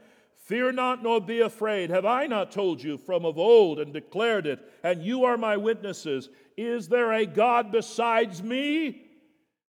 Fear 0.46 0.74
not, 0.74 1.02
nor 1.02 1.20
be 1.20 1.42
afraid. 1.42 1.90
Have 1.90 2.06
I 2.06 2.28
not 2.28 2.52
told 2.52 2.82
you 2.82 2.98
from 2.98 3.26
of 3.26 3.40
old 3.40 3.80
and 3.80 3.92
declared 3.92 4.46
it? 4.46 4.60
And 4.84 5.02
you 5.02 5.26
are 5.26 5.38
my 5.38 5.58
witnesses. 5.58 6.30
Is 6.56 6.88
there 6.88 7.12
a 7.14 7.26
God 7.26 7.72
besides 7.72 8.44
me? 8.44 9.02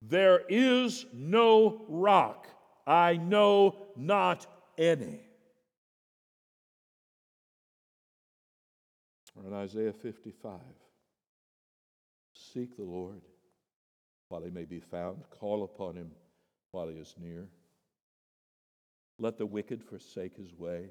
There 0.00 0.40
is 0.48 1.04
no 1.12 1.84
rock. 1.88 2.48
I 2.86 3.18
know 3.18 3.76
not 3.96 4.46
any. 4.78 5.20
Or 9.36 9.46
in 9.46 9.54
Isaiah 9.54 9.92
55 9.92 10.60
Seek 12.34 12.76
the 12.76 12.82
Lord 12.82 13.22
while 14.28 14.42
he 14.42 14.50
may 14.50 14.64
be 14.64 14.80
found, 14.80 15.22
call 15.30 15.64
upon 15.64 15.94
him 15.94 16.10
while 16.70 16.88
he 16.88 16.96
is 16.96 17.14
near. 17.20 17.48
Let 19.18 19.36
the 19.36 19.46
wicked 19.46 19.82
forsake 19.82 20.36
his 20.36 20.54
way, 20.54 20.90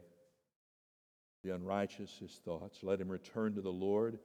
the 1.43 1.53
unrighteous 1.55 2.17
his 2.19 2.39
thoughts. 2.45 2.83
Let 2.83 3.01
him 3.01 3.09
return 3.09 3.55
to 3.55 3.61
the 3.61 3.71
Lord, 3.71 4.19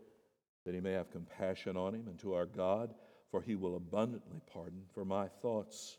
that 0.64 0.75
he 0.75 0.81
may 0.81 0.92
have 0.92 1.11
compassion 1.11 1.77
on 1.77 1.95
him, 1.95 2.09
and 2.09 2.19
to 2.21 2.35
our 2.35 2.47
God, 2.47 2.95
for 3.31 3.40
he 3.40 3.55
will 3.55 3.77
abundantly 3.77 4.40
pardon. 4.53 4.83
For 4.95 5.05
my 5.05 5.29
thoughts 5.29 5.97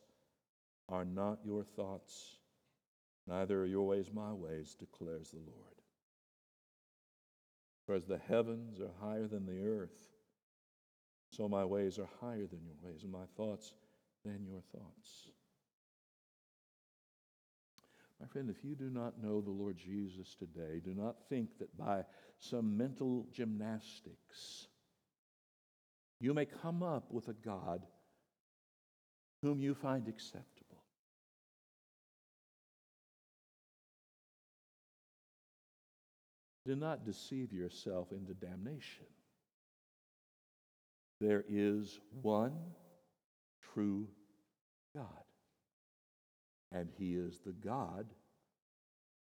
are 0.90 1.06
not 1.06 1.40
your 1.44 1.64
thoughts 1.64 2.37
Neither 3.28 3.62
are 3.62 3.66
your 3.66 3.86
ways 3.86 4.10
my 4.14 4.32
ways, 4.32 4.76
declares 4.80 5.32
the 5.32 5.40
Lord. 5.40 5.82
For 7.86 7.96
as 7.96 8.06
the 8.06 8.20
heavens 8.30 8.80
are 8.80 8.92
higher 9.02 9.28
than 9.28 9.46
the 9.46 9.62
earth, 9.68 9.98
so 11.30 11.48
my 11.50 11.66
ways 11.66 12.00
are 12.00 12.10
higher 12.22 12.48
than 12.48 12.64
your 12.64 12.76
ways, 12.82 13.04
and 13.04 13.12
my 13.12 13.26
thoughts 13.36 13.74
than 14.24 14.46
your 14.46 14.62
thoughts. 14.72 15.30
My 18.20 18.28
friend, 18.28 18.50
if 18.50 18.64
you 18.64 18.76
do 18.76 18.90
not 18.90 19.22
know 19.22 19.42
the 19.42 19.52
Lord 19.52 19.78
Jesus 19.78 20.36
today, 20.36 20.82
do 20.84 20.96
not 20.96 21.18
think 21.30 21.60
that 21.60 21.78
by 21.78 22.04
some 22.40 22.76
mental 22.76 23.28
gymnastics 23.32 24.68
you 26.20 26.34
may 26.34 26.46
come 26.46 26.82
up 26.82 27.12
with 27.12 27.28
a 27.28 27.34
God 27.34 27.86
whom 29.44 29.62
you 29.62 29.76
find 29.76 30.08
acceptable. 30.08 30.57
Do 36.68 36.76
not 36.76 37.06
deceive 37.06 37.54
yourself 37.54 38.12
into 38.12 38.34
damnation. 38.34 39.06
There 41.22 41.46
is 41.48 41.98
one 42.22 42.58
true 43.74 44.10
God, 44.94 45.24
and 46.74 46.90
He 46.98 47.16
is 47.16 47.40
the 47.40 47.54
God 47.54 48.08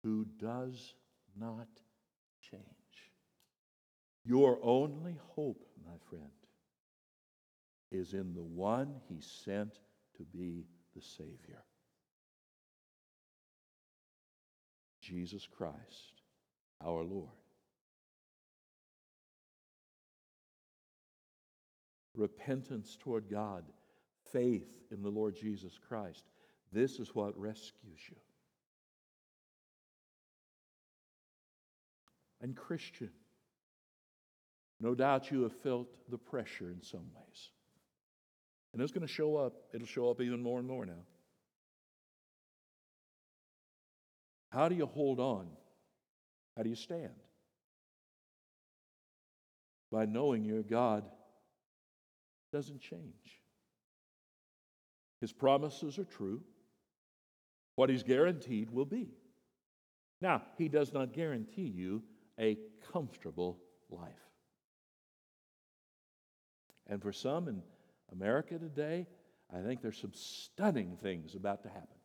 who 0.01 0.25
does 0.39 0.95
not 1.39 1.67
change. 2.41 2.63
Your 4.25 4.57
only 4.63 5.19
hope, 5.35 5.67
my 5.85 5.97
friend, 6.09 6.31
is 7.91 8.13
in 8.13 8.33
the 8.33 8.41
one 8.41 8.95
He 9.07 9.21
sent 9.21 9.75
to 10.17 10.23
be 10.23 10.65
the 10.95 11.01
Savior 11.01 11.63
Jesus 14.99 15.47
Christ 15.47 16.18
our 16.85 17.03
Lord. 17.03 17.29
Repentance 22.15 22.97
toward 22.99 23.29
God, 23.29 23.63
faith 24.31 24.67
in 24.91 25.01
the 25.01 25.09
Lord 25.09 25.35
Jesus 25.35 25.79
Christ. 25.87 26.23
This 26.71 26.99
is 26.99 27.15
what 27.15 27.39
rescues 27.39 27.99
you. 28.09 28.17
And 32.41 32.55
Christian, 32.55 33.11
no 34.79 34.95
doubt 34.95 35.31
you 35.31 35.43
have 35.43 35.53
felt 35.53 35.87
the 36.09 36.17
pressure 36.17 36.71
in 36.71 36.81
some 36.81 37.05
ways. 37.15 37.49
And 38.73 38.81
it's 38.81 38.91
going 38.91 39.05
to 39.05 39.11
show 39.11 39.35
up. 39.35 39.53
It'll 39.73 39.87
show 39.87 40.09
up 40.09 40.21
even 40.21 40.41
more 40.41 40.59
and 40.59 40.67
more 40.67 40.85
now. 40.85 41.05
How 44.51 44.69
do 44.69 44.75
you 44.75 44.85
hold 44.85 45.19
on 45.19 45.47
how 46.59 46.63
do 46.63 46.69
you 46.69 46.75
stand? 46.75 47.13
By 49.89 50.03
knowing 50.03 50.43
your 50.43 50.61
God 50.61 51.05
doesn't 52.51 52.81
change. 52.81 53.39
His 55.21 55.31
promises 55.31 55.97
are 55.97 56.03
true. 56.03 56.41
What 57.75 57.89
he's 57.89 58.03
guaranteed 58.03 58.71
will 58.71 58.83
be. 58.83 59.07
Now, 60.19 60.41
he 60.57 60.67
does 60.67 60.91
not 60.91 61.13
guarantee 61.13 61.61
you 61.61 62.03
a 62.37 62.57
comfortable 62.91 63.61
life. 63.89 64.09
And 66.87 67.01
for 67.01 67.13
some 67.13 67.47
in 67.47 67.63
America 68.11 68.59
today, 68.59 69.07
I 69.49 69.61
think 69.61 69.81
there's 69.81 70.01
some 70.01 70.13
stunning 70.13 70.97
things 71.01 71.35
about 71.35 71.63
to 71.63 71.69
happen. 71.69 71.98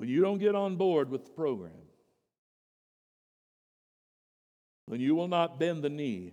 When 0.00 0.08
you 0.08 0.22
don't 0.22 0.38
get 0.38 0.54
on 0.54 0.76
board 0.76 1.10
with 1.10 1.26
the 1.26 1.30
program, 1.30 1.72
when 4.86 4.98
you 4.98 5.14
will 5.14 5.28
not 5.28 5.60
bend 5.60 5.84
the 5.84 5.90
knee 5.90 6.32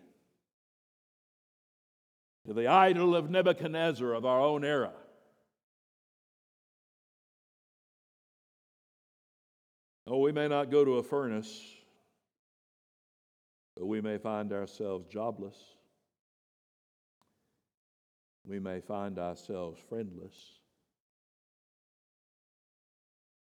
to 2.45 2.53
the 2.53 2.68
idol 2.68 3.13
of 3.13 3.30
Nebuchadnezzar 3.30 4.13
of 4.13 4.26
our 4.26 4.39
own 4.39 4.63
era. 4.63 4.93
Oh, 10.07 10.20
we 10.20 10.32
may 10.32 10.47
not 10.47 10.72
go 10.72 10.86
to 10.86 10.99
a 10.99 11.03
furnace, 11.03 11.61
but 13.76 13.86
we 13.86 13.99
may 13.99 14.18
find 14.18 14.53
ourselves 14.53 15.07
jobless. 15.09 15.57
We 18.45 18.59
may 18.59 18.80
find 18.80 19.20
ourselves 19.20 19.78
friendless. 19.89 20.57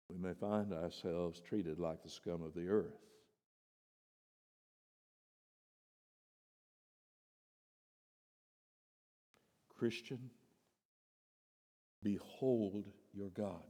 We 0.08 0.18
may 0.18 0.34
find 0.34 0.72
ourselves 0.72 1.40
treated 1.40 1.78
like 1.78 2.02
the 2.02 2.10
scum 2.10 2.42
of 2.42 2.54
the 2.54 2.68
earth. 2.68 3.04
Christian, 9.76 10.30
behold 12.02 12.86
your 13.12 13.28
God. 13.30 13.62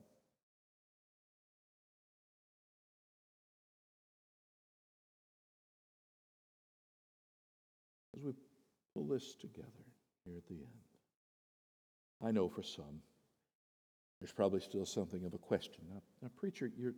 As 8.16 8.22
we 8.22 8.32
pull 8.94 9.06
this 9.08 9.34
together 9.34 9.66
here 10.24 10.36
at 10.36 10.46
the 10.46 10.54
end, 10.54 10.68
I 12.22 12.30
know 12.30 12.48
for 12.48 12.62
some, 12.62 13.00
there's 14.20 14.32
probably 14.32 14.60
still 14.60 14.86
something 14.86 15.24
of 15.24 15.34
a 15.34 15.38
question. 15.38 15.82
Now, 15.92 16.02
now 16.22 16.30
preacher, 16.36 16.70
you're, 16.76 16.94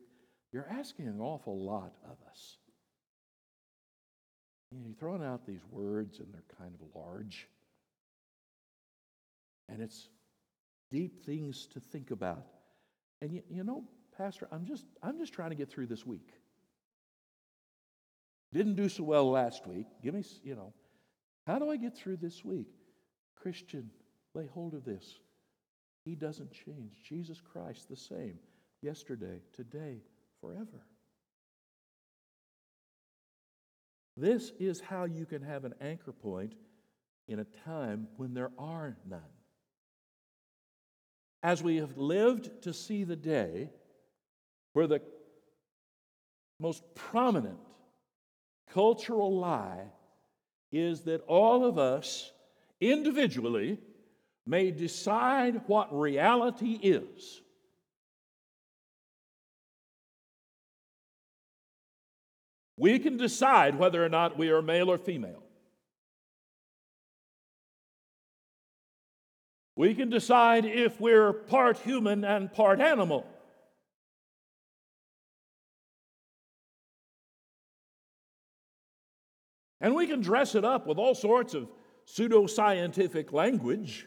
you're 0.53 0.69
asking 0.71 1.09
an 1.09 1.21
awful 1.21 1.59
lot 1.65 1.95
of 2.05 2.17
us. 2.31 2.59
You're 4.73 4.95
throwing 4.95 5.25
out 5.25 5.47
these 5.47 5.65
words 5.71 6.19
and 6.19 6.33
they're 6.33 6.43
kind 6.59 6.75
of 6.75 6.81
large. 6.95 7.49
And 9.69 9.81
it's 9.81 10.09
deep 10.91 11.25
things 11.25 11.67
to 11.73 11.81
think 11.81 12.11
about. 12.11 12.47
And 13.23 13.33
you, 13.33 13.43
you 13.49 13.65
know, 13.65 13.85
Pastor, 14.17 14.49
I'm 14.53 14.65
just 14.67 14.85
I'm 15.03 15.19
just 15.19 15.33
trying 15.33 15.51
to 15.51 15.57
get 15.57 15.71
through 15.71 15.87
this 15.87 16.07
week. 16.07 16.31
Didn't 18.53 18.75
do 18.75 18.89
so 18.89 19.03
well 19.03 19.31
last 19.31 19.67
week. 19.67 19.87
Give 20.03 20.15
me, 20.15 20.25
you 20.43 20.55
know, 20.55 20.73
how 21.47 21.59
do 21.59 21.71
I 21.71 21.77
get 21.77 21.97
through 21.97 22.17
this 22.17 22.45
week? 22.45 22.69
Christian, 23.35 23.91
lay 24.35 24.47
hold 24.47 24.75
of 24.75 24.85
this. 24.85 25.19
He 26.07 26.15
doesn't 26.15 26.53
change. 26.53 27.03
Jesus 27.03 27.41
Christ, 27.41 27.89
the 27.89 27.97
same, 27.97 28.39
yesterday, 28.81 29.41
today, 29.53 29.99
forever. 30.41 30.87
This 34.17 34.53
is 34.61 34.81
how 34.81 35.05
you 35.05 35.27
can 35.27 35.43
have 35.43 35.65
an 35.65 35.75
anchor 35.81 36.13
point 36.13 36.55
in 37.27 37.41
a 37.41 37.45
time 37.65 38.07
when 38.17 38.35
there 38.35 38.53
are 38.57 38.97
none. 39.05 39.21
As 41.43 41.61
we 41.61 41.79
have 41.79 41.99
lived 41.99 42.63
to 42.63 42.73
see 42.73 43.03
the 43.03 43.17
day 43.17 43.69
where 44.75 44.87
the 44.87 45.03
most 46.61 46.85
prominent 46.95 47.59
cultural 48.73 49.37
lie 49.37 49.87
is 50.71 51.03
that 51.03 51.23
all 51.23 51.65
of 51.65 51.79
us 51.79 52.31
individually 52.81 53.81
may 54.47 54.71
decide 54.71 55.63
what 55.67 55.97
reality 55.97 56.79
is. 56.81 57.43
We 62.79 62.99
can 62.99 63.17
decide 63.17 63.79
whether 63.79 64.05
or 64.05 64.09
not 64.09 64.39
we 64.39 64.51
are 64.51 64.63
male 64.63 64.91
or 64.91 64.99
female. 64.99 65.43
We 69.75 69.95
can 69.95 70.09
decide 70.09 70.65
if 70.65 71.01
we're 71.01 71.33
part 71.33 71.79
human 71.79 72.25
and 72.25 72.53
part 72.53 72.81
animal. 72.81 73.27
And 79.81 79.95
we 79.95 80.07
can 80.07 80.21
dress 80.21 80.55
it 80.55 80.65
up 80.65 80.87
with 80.87 80.99
all 80.99 81.15
sorts 81.15 81.53
of 81.55 81.69
pseudoscientific 82.07 83.33
language. 83.33 84.07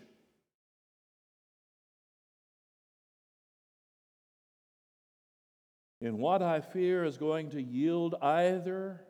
In 6.01 6.17
what 6.17 6.41
I 6.41 6.61
fear 6.61 7.03
is 7.03 7.17
going 7.17 7.49
to 7.51 7.61
yield 7.61 8.15
either 8.21 9.01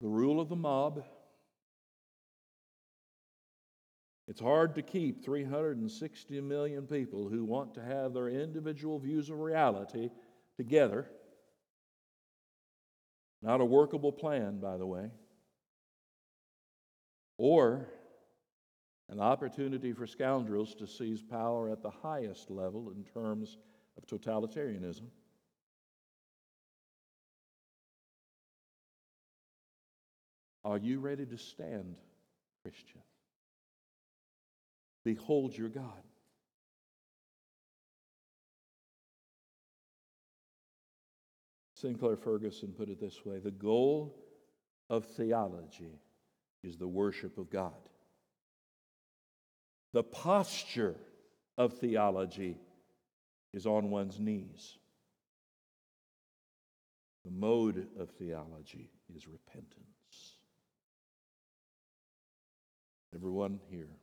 the 0.00 0.08
rule 0.08 0.40
of 0.40 0.48
the 0.48 0.56
mob. 0.56 1.04
It's 4.28 4.40
hard 4.40 4.74
to 4.74 4.82
keep 4.82 5.24
360 5.24 6.40
million 6.40 6.86
people 6.86 7.28
who 7.28 7.44
want 7.44 7.74
to 7.74 7.82
have 7.82 8.12
their 8.12 8.28
individual 8.28 8.98
views 8.98 9.30
of 9.30 9.38
reality 9.38 10.10
together. 10.56 11.06
Not 13.40 13.60
a 13.60 13.64
workable 13.64 14.12
plan, 14.12 14.58
by 14.58 14.76
the 14.76 14.86
way. 14.86 15.10
Or 17.38 17.86
an 19.08 19.20
opportunity 19.20 19.92
for 19.92 20.06
scoundrels 20.06 20.74
to 20.74 20.86
seize 20.86 21.22
power 21.22 21.70
at 21.70 21.82
the 21.82 21.90
highest 21.90 22.50
level 22.50 22.90
in 22.90 23.04
terms 23.04 23.56
of 23.96 24.06
totalitarianism. 24.06 25.08
Are 30.64 30.78
you 30.78 30.98
ready 30.98 31.24
to 31.26 31.38
stand, 31.38 31.94
Christian? 32.62 33.00
Behold 35.04 35.56
your 35.56 35.68
God. 35.68 36.02
Sinclair 41.74 42.16
Ferguson 42.16 42.72
put 42.76 42.88
it 42.88 42.98
this 43.00 43.24
way 43.24 43.38
the 43.38 43.50
goal 43.50 44.16
of 44.90 45.04
theology 45.04 46.00
is 46.64 46.76
the 46.76 46.88
worship 46.88 47.38
of 47.38 47.50
God. 47.50 47.72
The 49.92 50.02
posture 50.02 50.96
of 51.56 51.74
theology 51.74 52.56
is 53.52 53.66
on 53.66 53.90
one's 53.90 54.18
knees. 54.18 54.76
The 57.24 57.30
mode 57.30 57.88
of 57.98 58.10
theology 58.10 58.90
is 59.14 59.26
repentance. 59.26 60.36
Everyone 63.14 63.58
here 63.70 63.98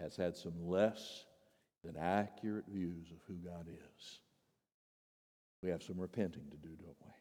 has 0.00 0.16
had 0.16 0.36
some 0.36 0.68
less 0.68 1.24
than 1.84 1.96
accurate 1.96 2.64
views 2.68 3.10
of 3.12 3.18
who 3.26 3.34
God 3.34 3.66
is. 3.68 4.20
We 5.62 5.70
have 5.70 5.82
some 5.82 6.00
repenting 6.00 6.48
to 6.50 6.56
do, 6.56 6.68
don't 6.68 6.96
we? 7.04 7.12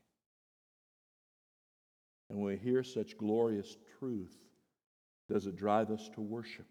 And 2.30 2.39
when 2.39 2.53
we 2.53 2.58
hear 2.58 2.84
such 2.84 3.18
glorious 3.18 3.78
truth, 3.99 4.36
does 5.30 5.47
it 5.47 5.55
drive 5.55 5.91
us 5.91 6.10
to 6.16 6.22
worship? 6.22 6.68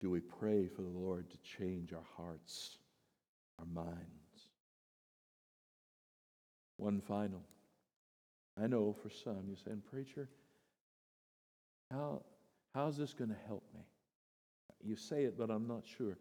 Do 0.00 0.10
we 0.10 0.20
pray 0.20 0.66
for 0.68 0.82
the 0.82 0.88
Lord 0.88 1.30
to 1.30 1.38
change 1.38 1.92
our 1.92 2.06
hearts? 2.16 2.78
Our 3.62 3.84
minds. 3.84 4.48
One 6.76 7.00
final. 7.00 7.42
I 8.62 8.66
know 8.66 8.94
for 9.02 9.08
some, 9.08 9.44
you 9.48 9.56
say, 9.56 9.70
Preacher, 9.90 10.28
how, 11.90 12.22
how's 12.74 12.96
this 12.96 13.14
going 13.14 13.30
to 13.30 13.36
help 13.46 13.62
me? 13.74 13.80
You 14.84 14.96
say 14.96 15.24
it, 15.24 15.38
but 15.38 15.50
I'm 15.50 15.66
not 15.66 15.84
sure. 15.96 16.18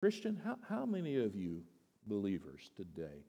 Christian, 0.00 0.40
how, 0.44 0.56
how 0.68 0.86
many 0.86 1.16
of 1.16 1.34
you 1.34 1.62
believers 2.06 2.70
today, 2.76 3.24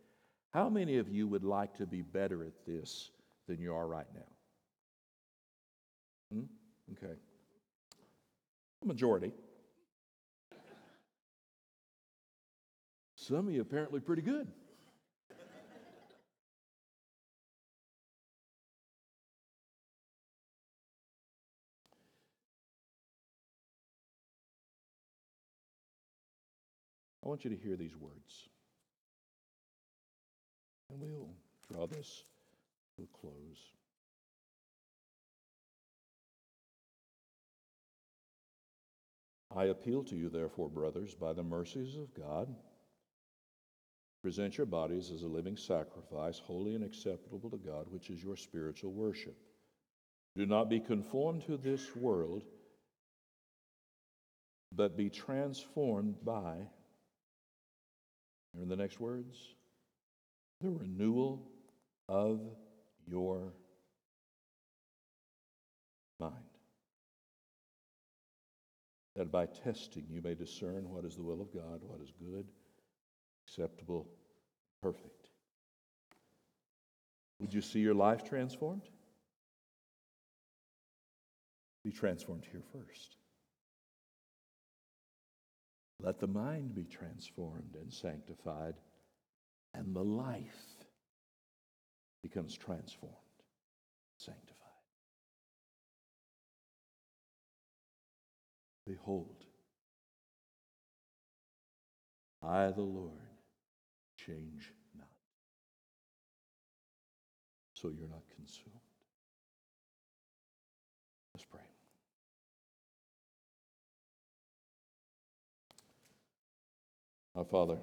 how 0.52 0.70
many 0.70 0.98
of 0.98 1.10
you 1.10 1.28
would 1.28 1.44
like 1.44 1.76
to 1.78 1.86
be 1.86 2.02
better 2.02 2.44
at 2.44 2.66
this 2.68 3.12
than 3.48 3.60
you 3.60 3.74
are 3.74 3.88
right 3.88 4.08
now? 4.14 4.22
Hmm? 6.34 6.44
Okay. 6.94 7.14
Majority. 8.84 9.32
Some 13.28 13.48
of 13.48 13.54
you 13.56 13.62
apparently 13.62 14.00
pretty 14.00 14.22
good. 14.22 14.48
I 27.24 27.28
want 27.28 27.44
you 27.44 27.50
to 27.50 27.56
hear 27.56 27.76
these 27.76 27.98
words. 27.98 28.48
And 30.92 31.02
we'll 31.02 31.32
draw 31.68 31.88
this 31.88 32.26
to 32.98 33.04
a 33.06 33.20
close. 33.20 33.34
I 39.56 39.64
appeal 39.66 40.04
to 40.04 40.16
you, 40.16 40.30
therefore, 40.30 40.70
brothers, 40.70 41.16
by 41.16 41.34
the 41.34 41.42
mercies 41.42 41.96
of 41.96 42.14
God 42.14 42.54
Present 44.26 44.58
your 44.58 44.66
bodies 44.66 45.12
as 45.12 45.22
a 45.22 45.28
living 45.28 45.56
sacrifice, 45.56 46.40
holy 46.40 46.74
and 46.74 46.84
acceptable 46.84 47.48
to 47.52 47.58
God, 47.58 47.86
which 47.92 48.10
is 48.10 48.24
your 48.24 48.36
spiritual 48.36 48.92
worship. 48.92 49.38
Do 50.36 50.48
not 50.48 50.68
be 50.68 50.80
conformed 50.80 51.46
to 51.46 51.58
this 51.58 51.96
world, 51.96 52.44
but 54.72 54.98
be 54.98 55.12
transformed 55.12 56.16
by, 56.26 56.56
in 58.60 58.68
the 58.68 58.76
next 58.76 59.00
words, 59.00 59.38
the 60.60 60.72
renewal 60.72 61.44
of 62.10 62.42
your 63.08 63.54
mind. 66.20 66.34
that 69.16 69.32
by 69.32 69.46
testing 69.46 70.06
you 70.10 70.22
may 70.22 70.34
discern 70.34 70.90
what 70.90 71.06
is 71.06 71.16
the 71.16 71.24
will 71.24 71.42
of 71.42 71.54
God, 71.54 71.80
what 71.84 72.02
is 72.02 72.12
good, 72.20 72.46
acceptable, 73.56 74.08
perfect. 74.82 75.30
Would 77.40 77.54
you 77.54 77.62
see 77.62 77.80
your 77.80 77.94
life 77.94 78.28
transformed? 78.28 78.84
Be 81.84 81.92
transformed 81.92 82.46
here 82.52 82.64
first. 82.74 83.18
Let 86.02 86.20
the 86.20 86.28
mind 86.28 86.76
be 86.76 86.84
transformed 86.84 87.76
and 87.80 87.92
sanctified, 87.92 88.76
and 89.74 89.96
the 89.96 90.04
life 90.04 90.86
becomes 92.24 92.58
transformed, 92.58 93.16
sanctified. 94.18 94.56
Behold, 98.88 99.46
I, 102.44 102.68
the 102.68 102.82
Lord, 102.82 103.25
change 104.26 104.72
not. 104.98 105.08
So 107.74 107.90
you're 107.90 108.08
not 108.08 108.24
consumed. 108.36 108.80
Let's 111.34 111.46
pray. 111.46 111.62
Our 117.36 117.44
Father, 117.44 117.78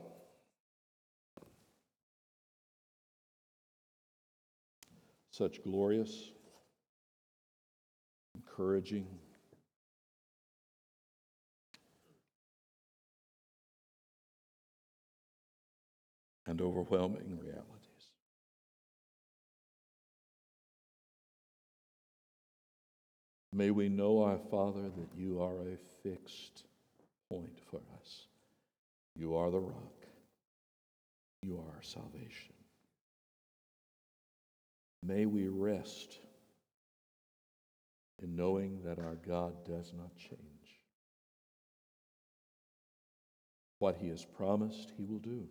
such 5.30 5.62
glorious, 5.62 6.30
encouraging, 8.34 9.06
and 16.52 16.60
overwhelming 16.60 17.38
realities. 17.42 18.10
May 23.54 23.70
we 23.70 23.88
know, 23.88 24.22
our 24.22 24.36
Father, 24.50 24.82
that 24.82 25.08
you 25.16 25.40
are 25.40 25.62
a 25.62 25.78
fixed 26.02 26.64
point 27.30 27.58
for 27.70 27.80
us. 27.98 28.26
You 29.18 29.34
are 29.34 29.50
the 29.50 29.60
rock. 29.60 30.06
You 31.42 31.56
are 31.56 31.74
our 31.74 31.82
salvation. 31.82 32.54
May 35.02 35.24
we 35.24 35.48
rest 35.48 36.18
in 38.22 38.36
knowing 38.36 38.82
that 38.84 38.98
our 38.98 39.16
God 39.26 39.54
does 39.64 39.94
not 39.96 40.14
change. 40.16 40.38
What 43.78 43.96
he 43.96 44.10
has 44.10 44.26
promised, 44.26 44.92
he 44.98 45.04
will 45.04 45.18
do. 45.18 45.48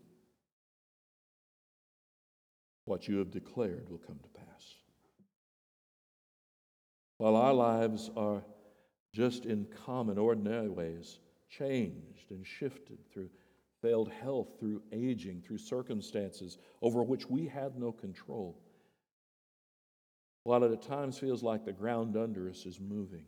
What 2.91 3.07
you 3.07 3.19
have 3.19 3.31
declared 3.31 3.89
will 3.89 3.99
come 4.05 4.19
to 4.21 4.29
pass. 4.37 4.75
While 7.19 7.37
our 7.37 7.53
lives 7.53 8.11
are 8.17 8.43
just 9.13 9.45
in 9.45 9.65
common, 9.85 10.17
ordinary 10.17 10.67
ways, 10.67 11.19
changed 11.49 12.31
and 12.31 12.45
shifted 12.45 12.97
through 13.09 13.29
failed 13.81 14.11
health, 14.11 14.49
through 14.59 14.81
aging, 14.91 15.41
through 15.41 15.59
circumstances 15.59 16.57
over 16.81 17.01
which 17.01 17.29
we 17.29 17.47
have 17.47 17.77
no 17.77 17.93
control. 17.93 18.59
While 20.43 20.65
it 20.65 20.73
at 20.73 20.81
times 20.81 21.17
feels 21.17 21.41
like 21.41 21.63
the 21.63 21.71
ground 21.71 22.17
under 22.17 22.49
us 22.49 22.65
is 22.65 22.81
moving, 22.81 23.23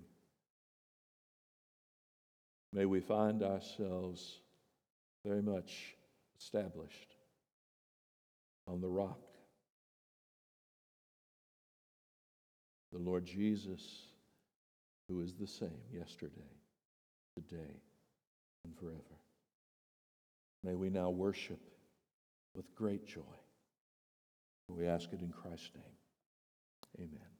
may 2.74 2.84
we 2.84 3.00
find 3.00 3.42
ourselves 3.42 4.42
very 5.26 5.42
much 5.42 5.96
established 6.38 7.16
on 8.68 8.82
the 8.82 8.90
rock. 8.90 9.33
The 12.94 13.00
Lord 13.00 13.26
Jesus, 13.26 13.82
who 15.10 15.22
is 15.22 15.34
the 15.34 15.48
same 15.48 15.82
yesterday, 15.92 16.54
today, 17.36 17.82
and 18.64 18.78
forever. 18.78 19.20
May 20.64 20.76
we 20.76 20.90
now 20.90 21.10
worship 21.10 21.60
with 22.56 22.74
great 22.76 23.08
joy. 23.08 23.22
We 24.70 24.86
ask 24.86 25.12
it 25.12 25.22
in 25.22 25.30
Christ's 25.30 25.72
name. 25.76 27.08
Amen. 27.10 27.33